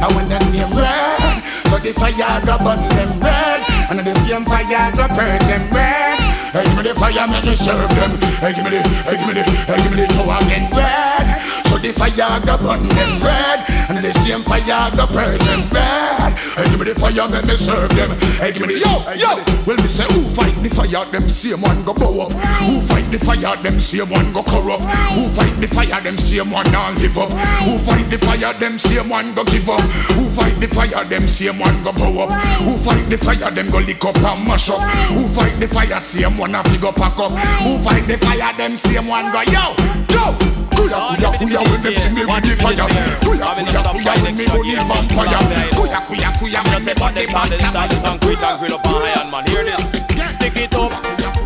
I 0.00 0.06
want 0.14 0.28
them 0.28 0.44
name 0.52 0.72
red, 0.76 1.42
so 1.68 1.78
the 1.78 1.92
fire 1.94 2.40
go 2.44 2.56
burn 2.58 2.80
them 2.90 3.12
red, 3.20 3.60
and 3.90 4.00
the 4.00 4.14
same 4.26 4.44
fire 4.44 4.90
go 4.92 5.06
burn 5.14 5.38
them 5.46 5.64
red. 5.72 6.20
Hey, 6.52 6.64
give 6.64 6.76
me 6.76 6.82
the 6.82 6.94
fire, 6.94 7.26
make 7.28 7.44
me 7.44 7.54
serve 7.54 7.90
them. 7.96 8.12
Hey, 8.40 8.52
give 8.54 8.64
me 8.64 8.70
the, 8.70 8.80
hey, 9.04 9.16
give 9.16 9.26
me 9.28 9.34
the, 9.36 9.42
hey, 9.44 9.76
give 9.82 9.92
me 9.92 10.04
the 10.04 10.08
power 10.16 10.38
again 10.40 10.68
red. 10.72 11.26
So 11.68 11.76
the 11.78 11.92
fire 11.92 12.40
go 12.40 12.56
burn 12.60 12.88
them 12.88 13.20
red, 13.20 13.60
and 13.88 14.04
the 14.04 14.12
same 14.24 14.42
fire 14.42 14.90
go 14.94 15.06
burn 15.12 15.38
them 15.46 15.62
red. 15.70 16.32
Hey, 16.58 16.66
give 16.70 16.78
me 16.80 16.86
the 16.90 16.94
fire, 16.98 17.28
make 17.28 17.46
me 17.46 17.56
serve 17.56 17.90
them. 17.94 18.10
Hey, 18.40 18.52
give 18.52 18.66
me 18.66 18.74
the, 18.74 18.80
yo, 18.82 18.92
yo. 19.14 19.30
Well, 19.66 19.76
me 19.76 19.88
say, 19.88 20.06
who 20.10 20.26
fight 20.34 20.54
the 20.62 20.70
fire? 20.70 21.04
Them 21.06 21.26
same 21.28 21.60
one 21.60 21.82
go 21.84 21.94
bow 21.94 22.26
up. 22.26 22.32
Who 22.66 22.80
fight 22.82 23.06
the 23.10 23.18
fire? 23.18 23.56
Them 23.62 23.78
same 23.78 24.10
one 24.10 24.32
go 24.32 24.42
corrupt. 24.42 24.82
Who 25.14 25.28
fight 25.30 25.54
the 25.60 25.68
fire? 25.68 26.00
Them 26.02 26.18
same 26.18 26.50
one 26.50 26.66
don't 26.70 26.98
live 26.98 27.18
up. 27.18 27.30
Who 27.62 27.78
fight 27.78 28.08
the 28.10 28.18
fire? 28.18 28.52
Them 28.54 28.78
same 28.78 29.08
one 29.08 29.34
go 29.34 29.44
give 29.44 29.68
up. 29.68 29.80
Who 30.16 30.24
fight 30.34 30.56
the 30.58 30.68
fire? 30.68 31.04
Them 31.04 31.24
same 31.26 31.58
one 31.58 31.76
go 31.82 31.92
bow 31.92 32.26
up. 32.26 32.30
Who 32.62 32.76
fight 32.82 33.06
the 33.08 33.18
fire? 33.18 33.50
Them 33.50 33.68
go 33.68 33.78
lick 33.78 34.04
up 34.04 34.16
and 34.18 34.44
mash 34.46 34.70
up. 34.70 34.80
Who 35.14 35.28
fight 35.28 35.58
the 35.60 35.68
fire? 35.68 36.00
Same 36.00 36.36
one 36.38 36.54
a 36.54 36.62
fi 36.64 36.76
go 36.78 36.92
pack 36.92 37.18
up. 37.18 37.32
Who 37.62 37.78
fight 37.78 38.06
the 38.06 38.18
fire? 38.18 38.52
Them 38.56 38.76
same 38.76 39.06
one 39.06 39.30
go 39.32 39.42
yo, 39.46 39.74
yo. 40.10 40.65
Kuya 40.76 40.98
kuya 41.08 41.30
kuya 41.38 41.60
when 41.70 41.80
them 41.82 41.94
see 41.96 42.10
me 42.14 42.22
with 42.24 42.44
the 42.44 42.54
fire. 42.60 42.86
Kuya 43.24 43.48
kuya 43.56 43.80
kuya 43.90 44.12
when 44.22 44.36
me 44.36 44.44
burn 44.46 44.66
the 44.68 44.76
vampire. 44.86 45.40
Kuya 45.76 45.98
kuya 46.06 46.30
kuya 46.38 46.60
when 46.68 46.84
me 46.84 46.92
burn 46.94 47.14
the 47.14 47.24
master. 47.32 47.58
Concrete 48.04 48.42
and 48.44 48.58
grill 48.60 48.74
up 48.74 48.86
on 48.86 49.02
iron 49.02 49.30
man. 49.30 49.46
Hear 49.46 49.64
this. 49.64 49.82
Stick 50.36 50.56
it 50.56 50.74
up. 50.74 50.92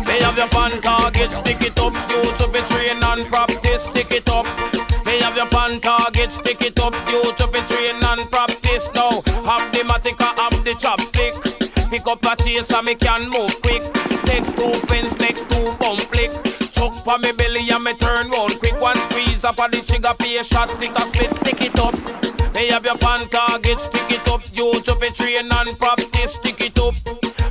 They 0.05 0.19
have 0.21 0.37
your 0.37 0.47
fan 0.47 0.81
target. 0.81 1.31
Stick 1.31 1.61
it 1.61 1.79
up. 1.79 1.93
You 2.09 2.21
to 2.37 2.47
be 2.51 2.59
trained 2.69 3.03
and 3.03 3.25
practice. 3.27 3.83
Stick 3.83 4.11
it 4.11 4.29
up. 4.29 4.45
They 5.05 5.19
have 5.19 5.35
your 5.35 5.47
pan 5.47 5.79
target. 5.79 6.31
Stick 6.31 6.61
it 6.61 6.79
up. 6.79 6.93
You 7.09 7.21
to 7.23 7.47
be 7.47 7.61
trained 7.71 8.03
and 8.03 8.29
practice. 8.29 8.89
Now 8.93 9.21
have 9.47 9.71
the 9.71 9.83
matica, 9.87 10.35
have 10.37 10.63
the 10.63 10.73
chopstick. 10.75 11.33
Pick 11.89 12.07
up 12.07 12.23
a 12.25 12.35
chase 12.43 12.71
and 12.71 12.85
me 12.85 12.95
can 12.95 13.29
move 13.29 13.53
quick. 13.61 13.83
Take 14.25 14.45
two 14.55 14.71
fence, 14.87 15.11
make 15.19 15.37
two 15.49 15.71
bump 15.79 15.99
flick. 16.11 16.31
Chuck 16.71 16.93
for 17.03 17.17
me 17.19 17.31
belly 17.33 17.69
and 17.69 17.83
me 17.83 17.93
turn 17.95 18.29
round 18.29 18.50
up 19.51 19.59
on 19.59 19.71
the 19.71 19.81
trigger 19.81 20.13
for 20.15 20.25
a 20.25 20.43
shot. 20.43 20.71
Stick 20.71 20.95
a 20.95 21.01
split, 21.01 21.31
stick 21.43 21.61
it 21.61 21.79
up. 21.79 21.95
They 22.53 22.67
have 22.67 22.85
your 22.85 22.97
pan 22.97 23.27
target, 23.29 23.79
stick 23.81 24.11
it 24.11 24.27
up. 24.27 24.41
You 24.53 24.71
to 24.81 24.95
be 24.95 25.09
trained 25.11 25.51
and 25.51 25.77
practice, 25.77 26.35
stick 26.35 26.61
it 26.61 26.79
up. 26.79 26.95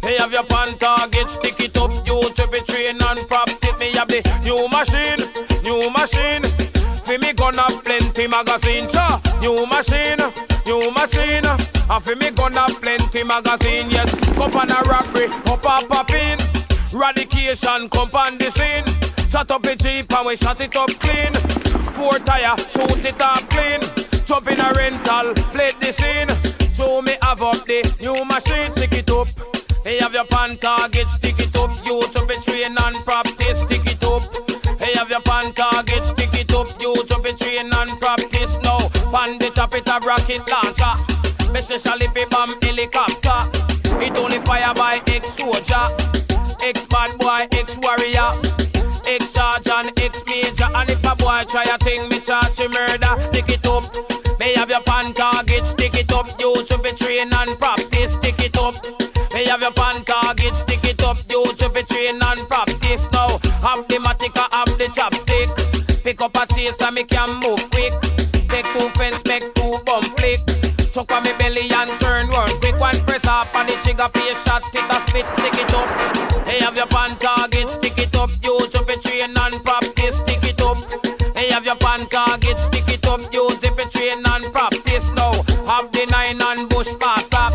They 0.03 0.17
have 0.17 0.33
your 0.33 0.45
pan 0.45 0.79
target, 0.79 1.29
stick 1.29 1.61
it 1.61 1.77
up. 1.77 1.93
You 2.07 2.21
to 2.21 2.49
be 2.49 2.61
trained 2.61 3.03
and 3.03 3.21
practice. 3.29 3.79
Me 3.79 3.93
have 3.95 4.09
the 4.09 4.21
new 4.45 4.69
machine, 4.73 5.21
new 5.63 5.81
machine. 5.93 6.45
For 7.05 7.19
me 7.19 7.33
gonna 7.35 7.67
plenty 7.85 8.27
magazine, 8.27 8.89
cha. 8.89 9.21
New 9.41 9.67
machine, 9.67 10.21
new 10.65 10.81
machine. 10.93 11.45
And 11.45 12.03
for 12.03 12.17
me 12.17 12.31
gonna 12.31 12.67
plenty 12.81 13.25
magazine, 13.25 13.91
yes. 13.91 14.13
Up 14.41 14.55
on 14.57 14.71
a 14.71 14.81
robbery, 14.89 15.29
up 15.53 15.65
a 15.65 15.85
popping. 15.85 16.41
Radication, 16.93 17.89
come 17.91 18.11
on 18.15 18.39
the 18.39 18.51
scene. 18.57 19.00
Shut 19.41 19.53
up 19.53 19.63
the 19.63 19.75
jeep 19.75 20.13
and 20.13 20.27
we 20.27 20.37
shut 20.37 20.61
it 20.61 20.77
up 20.77 20.91
clean. 21.01 21.33
Four 21.97 22.19
tire, 22.29 22.55
shoot 22.69 23.01
it 23.01 23.23
up 23.23 23.41
clean. 23.49 23.81
Jump 24.27 24.49
in 24.49 24.61
a 24.61 24.71
rental, 24.77 25.33
play 25.49 25.73
the 25.81 25.97
scene. 25.97 26.29
Show 26.77 27.01
me 27.01 27.17
have 27.23 27.41
up 27.41 27.65
the 27.65 27.81
new 28.05 28.13
machine, 28.29 28.71
stick 28.77 28.93
it 28.93 29.09
up. 29.09 29.29
They 29.83 29.97
have 29.97 30.13
your 30.13 30.27
pan 30.27 30.59
target, 30.59 31.09
stick 31.09 31.41
it 31.41 31.57
up. 31.57 31.73
You 31.87 32.03
to 32.03 32.27
be 32.27 32.37
trained 32.45 32.77
and 32.85 32.97
practice, 33.07 33.65
stick 33.65 33.89
it 33.89 34.05
up. 34.05 34.21
They 34.79 34.93
have 34.93 35.09
your 35.09 35.23
pan 35.23 35.55
target, 35.55 36.05
stick 36.05 36.37
it 36.37 36.53
up. 36.53 36.69
You 36.77 36.93
to 36.93 37.19
be 37.25 37.33
trained 37.33 37.73
and 37.73 37.99
practice 37.99 38.59
now. 38.61 38.93
Pan 39.09 39.39
the 39.39 39.51
top 39.55 39.73
it 39.73 39.89
a 39.89 40.05
rocket 40.05 40.45
launcher. 40.53 41.01
Especially 41.57 42.13
if 42.13 42.15
it 42.15 42.29
bomb 42.29 42.61
helicopter. 42.61 43.49
It 44.05 44.19
only 44.19 44.37
fire 44.41 44.75
by 44.75 45.01
ex-soldier, 45.07 45.89
ex-bad 46.61 47.17
boy, 47.19 47.49
ex-warrior. 47.57 48.70
Ex-sergeant, 49.11 49.99
ex-major 50.01 50.71
And 50.73 50.89
if 50.89 51.05
a 51.05 51.17
boy 51.17 51.43
try 51.49 51.65
a 51.65 51.77
thing, 51.79 52.09
me 52.11 52.21
charge 52.21 52.61
him 52.61 52.71
murder. 52.71 53.19
Stick 53.27 53.49
it 53.49 53.67
up, 53.67 53.83
they 54.39 54.55
have 54.55 54.71
your 54.71 54.83
pan 54.83 55.13
target. 55.15 55.67
Stick 55.67 55.95
it 55.95 56.13
up, 56.13 56.29
you 56.39 56.55
to 56.55 56.79
be 56.79 56.93
trained 56.93 57.35
and 57.35 57.59
practice. 57.59 58.13
Stick 58.13 58.39
it 58.39 58.57
up, 58.57 58.75
they 59.33 59.47
have 59.47 59.63
your 59.63 59.73
pan 59.73 60.05
target. 60.05 60.55
Stick 60.55 60.85
it 60.85 61.03
up, 61.03 61.19
you 61.29 61.43
to 61.43 61.69
be 61.71 61.83
trained 61.83 62.23
and 62.23 62.41
practice. 62.49 63.03
Now, 63.13 63.31
have 63.67 63.83
the 63.89 63.99
matica, 63.99 64.47
have 64.53 64.79
the 64.79 64.87
chopstick. 64.95 66.05
Pick 66.05 66.21
up 66.23 66.37
a 66.37 66.47
chase 66.55 66.81
and 66.81 66.95
me 66.95 67.03
can 67.03 67.35
move 67.41 67.69
quick. 67.73 67.93
Take 68.47 68.67
two 68.79 68.89
fence, 68.91 69.25
make 69.27 69.43
two 69.55 69.75
bump 69.87 70.07
flick. 70.21 70.41
Chuck 70.93 71.11
on 71.11 71.25
me 71.25 71.33
belly 71.37 71.71
and 71.71 71.91
turn 72.01 72.29
round 72.29 72.53
quick. 72.61 72.79
One 72.79 72.99
press 73.07 73.27
off 73.27 73.55
on 73.57 73.67
the 73.67 73.75
trigger 73.83 74.07
a 74.07 74.35
shot 74.35 74.63
Take 74.73 74.87
a 74.87 74.99
split, 75.07 75.27
stick 75.35 75.59
it 75.59 75.75
up. 75.75 76.45
They 76.47 76.59
have 76.61 76.77
your 76.77 76.87
pan 76.87 77.17
target, 77.19 77.80
pan 82.01 82.09
target, 82.09 82.59
stick 82.59 82.89
it 82.89 83.07
up 83.07 83.21
You 83.33 83.49
to 83.49 83.75
be 83.75 83.85
trained 83.85 84.27
and 84.27 84.45
practice 84.53 85.07
now 85.15 85.33
Have 85.65 85.91
the 85.93 86.07
9 86.11 86.43
and 86.43 86.69
Bushmaster 86.69 87.49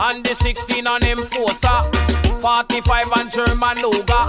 And 0.00 0.24
the 0.24 0.34
16 0.34 0.86
on 0.86 1.02
Enforcer 1.04 2.40
45 2.40 3.12
and 3.16 3.30
German 3.30 3.76
Luger 3.82 4.24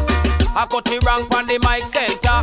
I 0.56 0.68
cut 0.70 0.86
the 0.86 1.00
rank 1.06 1.34
on 1.34 1.46
the 1.46 1.60
mic 1.60 1.84
center 1.84 2.40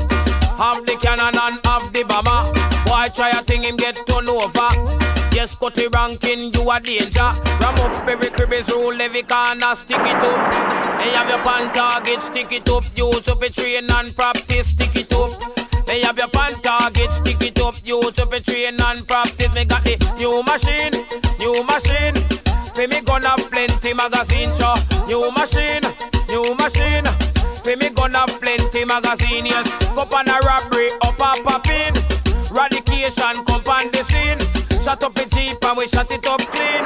Have 0.56 0.86
the 0.86 0.98
cannon 1.02 1.36
and 1.36 1.60
have 1.64 1.92
the 1.92 2.04
bomber 2.04 2.52
Boy 2.86 3.08
try 3.14 3.30
a 3.30 3.42
thing 3.42 3.64
him 3.64 3.76
get 3.76 3.96
turned 4.06 4.28
over 4.28 4.70
Yes, 5.32 5.56
cut 5.56 5.74
the 5.74 5.88
ranking, 5.88 6.54
you 6.54 6.70
a 6.70 6.78
danger. 6.78 7.18
Ram 7.18 7.74
up 7.80 8.08
every 8.08 8.28
cribbies 8.28 8.68
rule, 8.70 9.02
every 9.02 9.24
corner, 9.24 9.74
stick 9.74 9.98
it 9.98 10.14
up. 10.14 11.00
They 11.00 11.10
have 11.10 11.28
your 11.28 11.42
pan 11.42 11.72
target, 11.74 12.22
stick 12.22 12.52
it 12.52 12.68
up. 12.68 12.84
You 12.94 13.10
to 13.10 13.34
be 13.34 13.48
trained 13.48 13.90
and 13.90 14.14
practice, 14.14 14.68
stick 14.68 14.94
it 14.94 15.12
up. 15.12 15.63
Me 15.86 16.00
have 16.02 16.16
your 16.18 16.28
pan 16.28 16.54
target, 16.62 17.12
stick 17.12 17.42
it 17.42 17.60
up, 17.60 17.74
use 17.84 18.12
to 18.12 18.26
be 18.26 18.40
train 18.40 18.80
and 18.80 19.06
practice. 19.06 19.52
Me 19.54 19.64
got 19.64 19.84
the 19.84 19.96
new 20.18 20.42
machine, 20.42 20.92
new 21.38 21.54
machine. 21.64 22.16
Say 22.74 22.86
me 22.86 23.00
gonna 23.02 23.36
plenty 23.50 23.94
magazine 23.94 24.52
show. 24.54 24.74
New 25.06 25.30
machine, 25.30 25.84
new 26.28 26.42
machine. 26.56 27.04
Say 27.62 27.76
me 27.76 27.90
gonna 27.90 28.26
plenty 28.40 28.84
magazine, 28.84 29.46
yes. 29.46 29.68
Go 29.94 30.02
on 30.02 30.28
a 30.28 30.38
robbery, 30.42 30.90
up 31.02 31.20
and 31.20 31.44
pop 31.44 31.68
in. 31.70 31.94
Radication, 32.50 33.44
come 33.44 33.62
on 33.66 33.90
the 33.92 34.02
scene. 34.10 34.40
Shut 34.82 35.02
up 35.02 35.14
the 35.14 35.24
jeep 35.34 35.62
and 35.64 35.76
we 35.78 35.86
shut 35.86 36.10
it 36.10 36.26
up 36.26 36.40
clean. 36.52 36.84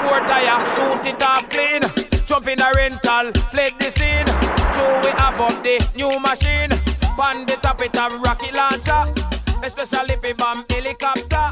Four 0.00 0.20
tire, 0.28 0.60
shoot 0.76 1.06
it 1.10 1.22
off 1.22 1.48
clean. 1.50 1.82
Jump 2.26 2.46
in 2.46 2.60
a 2.60 2.70
rental, 2.74 3.32
fled 3.50 3.72
the 3.80 3.90
scene. 3.96 4.26
Two 4.76 4.86
we 5.02 5.10
have 5.18 5.40
up 5.40 5.62
the 5.62 5.80
new 5.96 6.10
machine. 6.20 6.95
Top 8.06 8.12
have 8.12 8.22
rocket 8.22 8.54
launcher. 8.54 9.02
Especially 9.64 10.14
if 10.14 10.36
bomb 10.36 10.64
helicopter. 10.70 11.50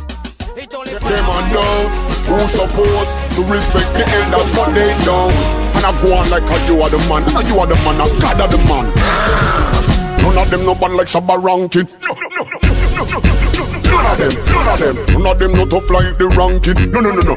It 0.57 0.73
only 0.73 0.95
Them 0.95 1.29
on 1.29 1.51
knows 1.53 1.95
who 2.29 2.39
supposed 2.47 3.19
to 3.35 3.43
respect 3.51 3.91
the 3.95 4.07
elders, 4.07 4.55
but 4.55 4.71
they 4.71 4.95
don't. 5.05 5.35
And 5.75 5.85
I 5.85 5.91
go 6.01 6.15
on 6.15 6.31
like 6.31 6.45
a 6.45 6.67
you 6.67 6.81
are 6.81 6.91
the 6.91 6.99
man, 7.11 7.25
and 7.25 7.49
you 7.49 7.59
are 7.59 7.67
the 7.67 7.75
man, 7.75 8.01
and 8.01 8.23
God 8.23 8.41
are 8.41 8.47
the 8.47 8.59
man. 8.71 8.87
None 10.23 10.39
of 10.39 10.51
them 10.51 10.65
no 10.65 10.75
bad 10.77 10.93
like 10.93 11.09
Shabba 11.09 11.43
Rankin. 11.43 11.89
None 13.91 14.07
of 14.07 14.19
them, 14.19 14.33
none 14.47 14.69
of 14.69 14.79
them, 14.79 14.97
none 15.13 15.27
of 15.27 15.39
them 15.41 15.51
no 15.51 15.67
tough 15.67 15.91
like 15.91 16.17
the 16.19 16.27
ranking. 16.39 16.91
No, 16.93 17.01
no, 17.01 17.11
no, 17.11 17.21
no. 17.21 17.35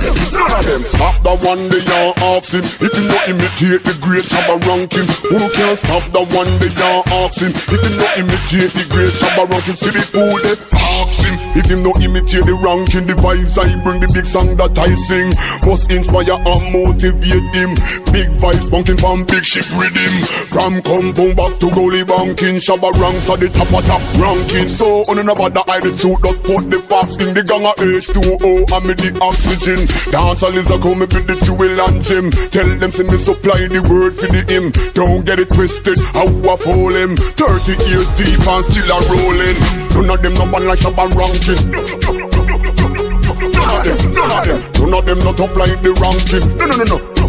Stop 0.00 1.22
the 1.22 1.36
one 1.44 1.68
they 1.68 1.84
are 1.92 2.14
asking. 2.36 2.64
If 2.64 2.92
you 2.94 3.04
not 3.08 3.28
imitate 3.28 3.84
the 3.84 3.96
great 4.00 4.24
Shabba 4.24 4.56
ranking, 4.64 5.06
who 5.28 5.38
can 5.52 5.76
stop 5.76 6.04
the 6.12 6.24
one 6.24 6.50
they 6.58 6.72
are 6.80 7.04
asking? 7.24 7.52
If 7.52 7.80
you 7.84 7.92
not 8.00 8.16
imitate 8.16 8.72
the 8.72 8.86
great 8.88 9.12
Shabba 9.12 9.48
ranking, 9.50 9.74
see 9.74 9.90
the 9.90 10.00
fool 10.00 10.38
they 10.40 10.56
asking. 10.80 11.36
If 11.54 11.66
you 11.70 11.78
not 11.82 12.00
imitate 12.00 12.44
the 12.46 12.54
ranking, 12.54 13.06
the 13.06 13.14
vibes 13.18 13.58
I 13.58 13.68
bring, 13.82 14.00
the 14.00 14.08
big 14.12 14.24
song 14.24 14.56
that 14.56 14.76
I 14.78 14.94
sing, 14.94 15.30
must 15.66 15.90
inspire 15.90 16.38
and 16.38 16.64
motivate 16.72 17.48
him. 17.52 17.70
Big 18.14 18.28
vibes 18.40 18.70
bunking 18.70 18.96
from 18.96 19.24
big 19.24 19.44
ship 19.44 19.66
rhythm. 19.76 20.12
From 20.48 20.80
compound 20.82 21.36
back 21.36 21.52
to 21.60 21.66
goalie 21.74 22.06
banking, 22.06 22.62
Shabba 22.62 22.90
ranks 22.96 23.28
at 23.28 23.40
the 23.40 23.48
top 23.50 23.70
of 23.74 23.84
top 23.84 24.02
ranking. 24.16 24.68
So 24.68 25.02
on 25.10 25.18
another 25.18 25.50
the 25.50 25.62
I 25.66 25.80
the 25.80 25.92
truth, 25.92 26.22
just 26.22 26.40
put 26.46 26.62
the 26.70 26.78
facts 26.78 27.16
in 27.18 27.34
the 27.34 27.42
gang 27.42 27.66
of 27.66 27.76
H2O 27.76 28.70
and 28.70 28.84
me 28.86 28.94
the 28.94 29.10
oxygen. 29.20 29.89
Dance 30.10 30.42
all 30.42 30.56
is 30.56 30.70
a 30.70 30.78
come 30.78 31.00
with 31.00 31.10
the 31.12 31.36
jewel 31.44 31.80
and 31.80 32.02
gym. 32.02 32.30
Tell 32.50 32.66
them 32.66 32.90
see 32.90 33.04
me 33.04 33.16
supply 33.16 33.68
the 33.68 33.80
word 33.86 34.14
for 34.16 34.26
the 34.26 34.42
him. 34.50 34.72
Don't 34.94 35.24
get 35.24 35.38
it 35.38 35.50
twisted, 35.50 35.98
how 36.12 36.26
I 36.26 36.56
fool 36.56 36.94
him. 36.94 37.16
30 37.16 37.78
years 37.86 38.08
deep 38.18 38.40
and 38.42 38.64
still 38.64 38.90
a 38.90 38.98
rolling. 39.06 39.58
None 39.94 40.10
of 40.10 40.22
them 40.22 40.34
no 40.34 40.46
man 40.46 40.66
like 40.66 40.80
Shabba 40.80 41.06
ranking. 41.14 41.60
None 43.50 43.70
of 43.76 43.84
them, 43.84 44.12
none 44.12 44.30
of 44.34 44.44
them, 44.44 44.60
none 44.80 44.94
of 44.94 45.04
them 45.06 45.18
not 45.22 45.40
up 45.40 45.54
like 45.56 45.78
the 45.80 45.92
ranking. 46.00 46.44
No, 46.56 46.66
no, 46.66 46.76
no, 46.76 46.84
no. 46.84 47.19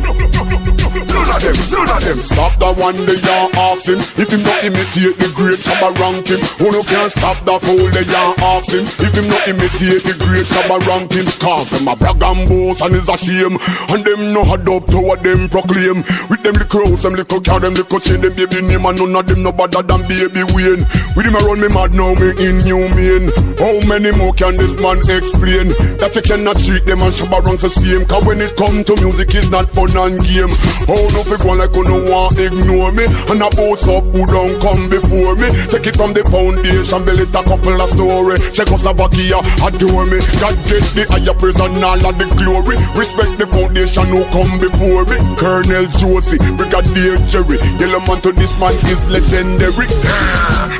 None 1.31 1.47
of 1.47 1.55
them, 1.55 1.87
none 1.87 1.95
of 1.95 2.03
them. 2.03 2.19
Stop 2.19 2.59
the 2.59 2.69
one 2.75 2.97
they 3.07 3.15
are 3.23 3.47
asking. 3.71 4.03
If 4.19 4.35
him 4.35 4.43
not 4.43 4.67
imitate 4.67 5.15
the 5.15 5.31
great 5.31 5.63
Shabba 5.63 5.95
ranking 5.95 6.43
Who 6.59 6.75
no 6.75 6.83
can 6.83 7.07
stop 7.07 7.39
the 7.47 7.55
fool 7.63 7.87
they 7.95 8.03
are 8.11 8.35
asking? 8.59 8.83
If 8.99 9.15
him 9.15 9.31
not 9.31 9.47
imitate 9.47 10.03
the 10.03 10.15
great 10.19 10.43
Shabba 10.43 10.83
ranking 10.83 11.23
Cause 11.39 11.71
them 11.71 11.87
a 11.87 11.95
brag 11.95 12.19
and 12.19 12.49
boast 12.51 12.83
and 12.83 12.99
is 12.99 13.07
a 13.07 13.15
shame. 13.15 13.55
And 13.87 14.03
them 14.03 14.35
no 14.35 14.43
had 14.43 14.67
up 14.67 14.91
to 14.91 14.99
what 14.99 15.23
them 15.23 15.47
proclaim. 15.47 16.03
With 16.27 16.43
them 16.43 16.59
little 16.59 16.67
crows, 16.67 17.07
them 17.07 17.15
little 17.15 17.39
car, 17.39 17.63
them 17.63 17.79
little 17.79 17.99
chain 18.03 18.19
Them 18.19 18.35
baby 18.35 18.59
name 18.67 18.83
and 18.83 18.99
none 18.99 19.15
of 19.15 19.23
them 19.23 19.39
no 19.47 19.55
better 19.55 19.79
than 19.79 20.03
baby 20.11 20.43
Wayne. 20.51 20.83
With 21.15 21.23
him 21.23 21.39
around 21.39 21.63
me 21.63 21.71
mad 21.71 21.95
now 21.95 22.11
me 22.19 22.35
inhumane. 22.43 23.31
How 23.55 23.79
many 23.87 24.11
more 24.19 24.35
can 24.35 24.59
this 24.59 24.75
man 24.83 24.99
explain? 25.07 25.71
That 25.95 26.11
you 26.11 26.27
cannot 26.27 26.59
treat 26.59 26.83
them 26.83 26.99
and 26.99 27.15
Shabba 27.15 27.39
ranks 27.39 27.63
the 27.63 27.71
same. 27.71 28.03
Cause 28.03 28.27
when 28.27 28.43
it 28.43 28.51
come 28.59 28.83
to 28.83 28.99
music 28.99 29.31
it's 29.31 29.47
not 29.47 29.71
fun 29.71 29.95
and 29.95 30.19
game. 30.27 30.51
How 30.91 30.99
no 31.15 31.20
fi 31.23 31.37
go 31.41 31.53
like 31.53 31.73
you 31.75 31.83
no 31.83 31.97
want 32.09 32.37
ignore 32.37 32.91
me 32.91 33.05
And 33.29 33.41
a 33.41 33.49
boats 33.53 33.87
up 33.87 34.03
who 34.11 34.25
don't 34.25 34.55
come 34.61 34.89
before 34.89 35.35
me 35.35 35.47
Take 35.69 35.87
it 35.87 35.95
from 35.95 36.13
the 36.13 36.23
foundation, 36.27 37.03
build 37.05 37.19
it 37.19 37.33
a 37.33 37.41
couple 37.43 37.77
of 37.79 37.89
story 37.89 38.37
Czechoslovakia 38.51 39.39
adore 39.63 40.05
me 40.05 40.19
God 40.41 40.55
get 40.65 40.83
the 40.95 41.03
higher 41.09 41.35
praise 41.35 41.59
and 41.59 41.77
all 41.83 41.99
of 41.99 42.15
the 42.17 42.27
glory 42.37 42.77
Respect 42.97 43.37
the 43.37 43.47
foundation 43.47 44.07
who 44.09 44.23
come 44.33 44.59
before 44.59 45.05
me 45.05 45.17
Colonel 45.37 45.85
Josey, 45.97 46.37
Brigadier 46.57 47.17
Jerry 47.27 47.57
Yellowman 47.77 48.21
to 48.21 48.31
this 48.31 48.57
man 48.59 48.73
is 48.89 49.05
legendary 49.09 49.87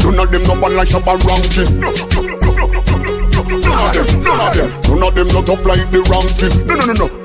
None 0.04 0.20
of 0.20 0.32
them 0.32 0.44
no 0.44 0.56
one 0.60 0.76
like 0.76 0.90
Shabba 0.90 1.18
ranking 1.28 1.80
None 1.80 1.94
of 3.52 3.94
them, 3.94 4.24
none 4.24 4.40
of 4.40 4.54
them, 4.54 4.70
none 4.90 5.04
of 5.04 5.16
them 5.16 5.28
not 5.28 5.50
up 5.50 5.66
like 5.66 5.84
the 5.92 6.02
ranking 6.10 6.68
No, 6.68 6.76
no, 6.76 6.86
no, 6.86 6.94
no 6.94 7.21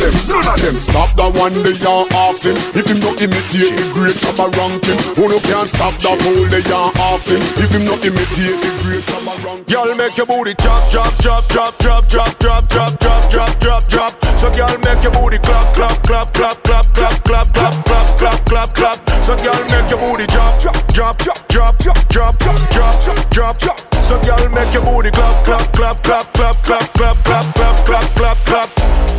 them, 0.00 0.14
none 0.26 0.48
of 0.48 0.58
them 0.58 0.76
Stop 0.80 1.12
the 1.14 1.28
one 1.36 1.54
they 1.60 1.76
are 1.84 2.08
asking 2.28 2.56
If 2.72 2.88
him 2.88 2.98
not 3.04 3.20
imitate 3.20 3.76
the 3.76 3.86
great 3.92 4.16
Shabba 4.16 4.48
ranking 4.56 4.98
Who 5.20 5.28
no 5.28 5.38
can 5.44 5.68
stop 5.68 5.94
the 6.00 6.16
fool 6.24 6.42
they 6.48 6.64
are 6.72 6.90
asking 7.12 7.44
If 7.60 7.70
him 7.70 7.84
not 7.84 8.00
imitate 8.00 8.56
the 8.64 8.70
great 8.80 9.04
Shabba 9.04 9.34
ranking 9.44 9.68
Girl, 9.70 9.94
make 9.94 10.16
your 10.16 10.26
booty 10.26 10.54
drop, 10.56 10.90
drop, 10.90 11.12
drop, 11.18 11.46
drop, 11.48 11.78
drop, 11.80 12.08
drop, 12.08 12.38
drop, 12.38 12.68
drop, 12.68 12.98
drop, 12.98 13.30
drop, 13.30 13.52
drop, 13.60 13.88
drop. 13.88 14.12
So 14.36 14.50
girl, 14.50 14.72
make 14.82 15.02
your 15.02 15.12
booty 15.12 15.38
clap, 15.38 15.74
clap, 15.74 16.02
clap, 16.02 16.32
clap, 16.32 16.62
clap, 16.64 16.86
clap, 16.94 17.22
clap, 17.22 17.52
clap, 17.54 17.74
clap, 17.86 18.18
clap, 18.18 18.44
clap, 18.46 18.74
clap. 18.74 18.98
So 19.22 19.36
girl, 19.36 19.62
make 19.70 19.90
your 19.90 19.98
booty 20.00 20.26
drop, 20.26 20.60
drop, 20.60 20.88
drop, 20.88 21.18
drop, 21.18 21.46
drop, 21.48 21.78
drop, 21.78 22.38
drop, 22.38 23.30
drop, 23.30 23.58
drop. 23.58 23.94
So 23.94 24.18
girl, 24.22 24.48
make 24.50 24.72
your 24.72 24.82
booty 24.82 25.10
clap, 25.10 25.44
clap, 25.44 25.72
clap, 25.72 26.02
clap, 26.02 26.32
clap, 26.32 26.56
clap, 26.64 26.92
clap, 26.94 27.16
clap, 27.24 27.54
clap, 27.54 27.76
clap, 27.86 28.06
clap, 28.16 28.36
clap. 28.46 29.09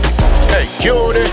Hey, 0.51 0.67
cutie. 0.79 1.29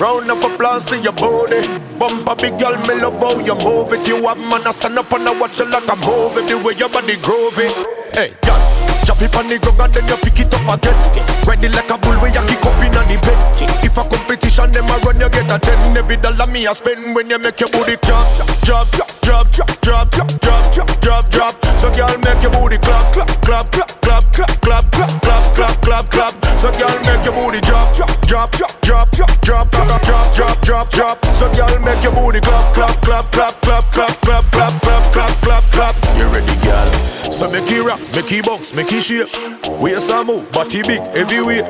Round 0.00 0.30
of 0.30 0.42
applause 0.44 0.84
to 0.86 0.98
your 0.98 1.12
booty. 1.12 1.66
Bumper 1.98 2.36
big 2.36 2.58
girl, 2.58 2.76
me 2.86 2.94
love 3.00 3.18
how 3.18 3.38
you 3.40 3.54
move 3.54 3.92
it. 3.92 4.06
You 4.06 4.26
have 4.28 4.38
man, 4.38 4.66
I 4.66 4.70
stand 4.70 4.98
up 4.98 5.10
and 5.12 5.26
I 5.28 5.38
watch 5.40 5.58
you 5.58 5.70
like 5.70 5.88
a 5.88 5.96
movie. 5.96 6.46
The 6.48 6.56
way 6.64 6.74
your 6.74 6.88
body 6.90 7.14
groovy. 7.24 7.68
Hey, 8.14 8.36
girl, 8.44 8.62
drop 9.06 9.22
it 9.22 9.36
on 9.38 9.46
the 9.46 9.56
ground 9.62 9.78
and 9.78 9.94
then 9.94 10.04
you 10.10 10.18
pick 10.18 10.42
it 10.42 10.50
up 10.50 10.66
again. 10.66 10.98
Ready 11.46 11.70
like 11.70 11.88
a 11.88 11.96
bull 11.96 12.18
where 12.18 12.34
you 12.34 12.42
kick 12.50 12.66
up 12.66 12.82
in 12.82 12.90
the 12.90 13.16
bed. 13.22 13.38
If 13.86 13.94
a 13.94 14.02
competition, 14.02 14.74
them 14.74 14.90
a 14.90 14.98
run, 15.06 15.22
you 15.22 15.30
get 15.30 15.46
a 15.46 15.56
ten. 15.62 15.96
Every 15.96 16.18
dollar 16.18 16.50
me 16.50 16.66
a 16.66 16.74
spend 16.74 17.14
when 17.14 17.30
you 17.30 17.38
make 17.38 17.60
your 17.62 17.70
booty 17.70 17.94
drop, 18.02 18.26
drop, 18.66 18.90
drop, 19.22 19.46
drop, 19.54 19.70
drop, 19.80 20.10
drop, 20.10 20.64
drop, 20.74 20.90
drop, 21.00 21.24
drop. 21.30 21.54
So 21.78 21.88
girl, 21.94 22.10
make 22.18 22.42
your 22.42 22.50
booty 22.50 22.82
clap, 22.82 23.14
clap, 23.46 23.70
clap, 23.70 23.94
clap, 24.02 24.24
clap, 24.34 24.52
clap, 24.58 24.84
clap, 24.90 25.12
clap, 25.22 25.54
clap, 25.54 25.76
clap, 25.80 26.04
clap. 26.10 26.34
So 26.58 26.74
girl, 26.74 26.98
make 27.06 27.22
your 27.22 27.34
booty 27.38 27.62
drop, 27.62 27.94
drop, 28.26 28.50
drop, 28.50 28.50
drop, 28.82 29.08
drop, 29.46 29.70
drop, 29.70 30.34
drop, 30.34 30.60
drop, 30.66 30.90
drop. 30.90 31.24
So 31.30 31.46
girl, 31.54 31.70
make 31.86 32.02
your 32.02 32.10
booty 32.10 32.40
clap, 32.42 32.74
clap, 32.74 33.00
clap, 33.06 33.30
clap, 33.30 33.54
clap, 33.62 33.84
clap, 33.94 34.18
clap, 34.18 34.44
clap, 34.50 34.72
clap, 34.82 35.02
clap, 35.14 35.32
clap, 35.46 35.62
clap. 35.70 35.94
You 36.18 36.26
ready, 36.34 36.58
girl? 36.66 36.86
So 37.30 37.48
make 37.50 37.70
it 37.70 37.82
rock, 37.82 38.00
make 38.12 38.32
it 38.32 38.44
bounce, 38.44 38.74
make 38.74 38.90
it 38.92 38.95
shake. 39.00 39.32
Waist 39.80 40.10
a 40.10 40.24
move, 40.24 40.50
body 40.52 40.82
big, 40.82 41.00
heavyweight. 41.14 41.64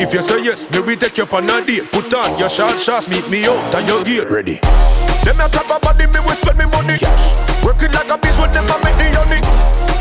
If 0.00 0.12
you 0.12 0.22
say 0.22 0.44
yes, 0.44 0.70
maybe 0.70 0.96
take 0.96 1.16
you 1.18 1.24
on 1.24 1.48
a 1.48 1.64
date. 1.64 1.84
Put 1.90 2.12
on 2.14 2.38
your 2.38 2.48
short 2.48 2.78
shots, 2.78 3.08
meet 3.08 3.28
me 3.30 3.46
out 3.46 3.74
and 3.74 3.86
your 3.86 4.04
gate. 4.04 4.30
Ready? 4.30 4.60
Them 5.24 5.40
a 5.40 5.48
top 5.48 5.70
of 5.70 5.80
body, 5.82 6.06
me 6.06 6.20
will 6.20 6.36
spend 6.36 6.58
me 6.58 6.66
money. 6.66 7.55
Working 7.66 7.90
like 7.90 8.06
a 8.06 8.16
beast 8.22 8.38
when 8.38 8.52
them 8.54 8.70
a 8.70 8.78
make 8.86 8.94
the 8.94 9.10
honey. 9.10 9.42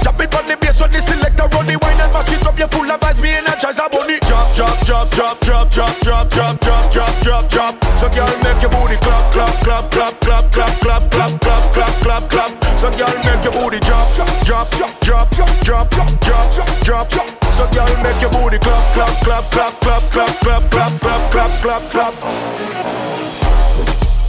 Drop 0.06 0.22
it 0.22 0.30
on 0.38 0.46
the 0.46 0.56
bass 0.62 0.78
when 0.80 0.92
the 0.94 1.02
selector 1.02 1.50
run 1.50 1.66
the 1.66 1.74
wine 1.82 1.98
and 1.98 2.14
mash 2.14 2.30
it 2.30 2.46
up. 2.46 2.54
You 2.62 2.70
full 2.70 2.86
of 2.86 3.02
vibes, 3.02 3.18
me 3.18 3.34
energize 3.34 3.82
a 3.82 3.90
bunny. 3.90 4.22
Drop, 4.22 4.54
drop, 4.54 4.78
drop, 4.86 5.10
drop, 5.10 5.42
drop, 5.42 5.68
drop, 5.74 5.98
drop, 6.06 6.30
drop, 6.30 6.62
drop, 6.62 6.86
drop, 6.94 7.16
drop, 7.26 7.50
drop. 7.50 7.74
So 7.98 8.06
girl, 8.14 8.30
make 8.46 8.62
your 8.62 8.70
booty 8.70 9.02
clap, 9.02 9.34
clap, 9.34 9.56
clap, 9.66 9.90
clap, 9.90 10.22
clap, 10.22 10.46
clap, 10.54 10.74
clap, 10.78 11.10
clap, 11.10 11.42
clap, 11.42 11.64
clap, 11.74 11.94
clap, 12.06 12.24
clap. 12.30 12.52
So 12.78 12.94
girl, 12.94 13.10
make 13.26 13.42
your 13.42 13.54
booty 13.58 13.82
drop, 13.82 14.14
drop, 14.46 14.70
drop, 14.70 14.94
drop, 15.02 15.30
drop, 15.34 15.90
drop, 15.90 15.90
drop, 15.90 17.10
drop. 17.10 17.28
So 17.50 17.66
girl, 17.74 17.90
make 18.06 18.22
your 18.22 18.30
booty 18.30 18.62
clap, 18.62 18.94
clap, 18.94 19.14
clap, 19.26 19.44
clap, 19.50 19.74
clap, 19.82 20.04
clap, 20.14 20.38
clap, 20.38 20.62
clap, 20.70 20.92
clap, 21.02 21.22
clap, 21.34 21.52
clap, 21.66 21.82
clap. 21.90 22.14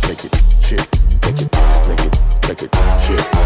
Make 0.09 0.25
it, 0.25 0.33
chip, 0.65 0.81
make 1.21 1.43
it, 1.45 1.53
make 1.85 2.01
it, 2.01 2.17
make 2.49 2.63
it, 2.63 2.96
shit. 3.07 3.46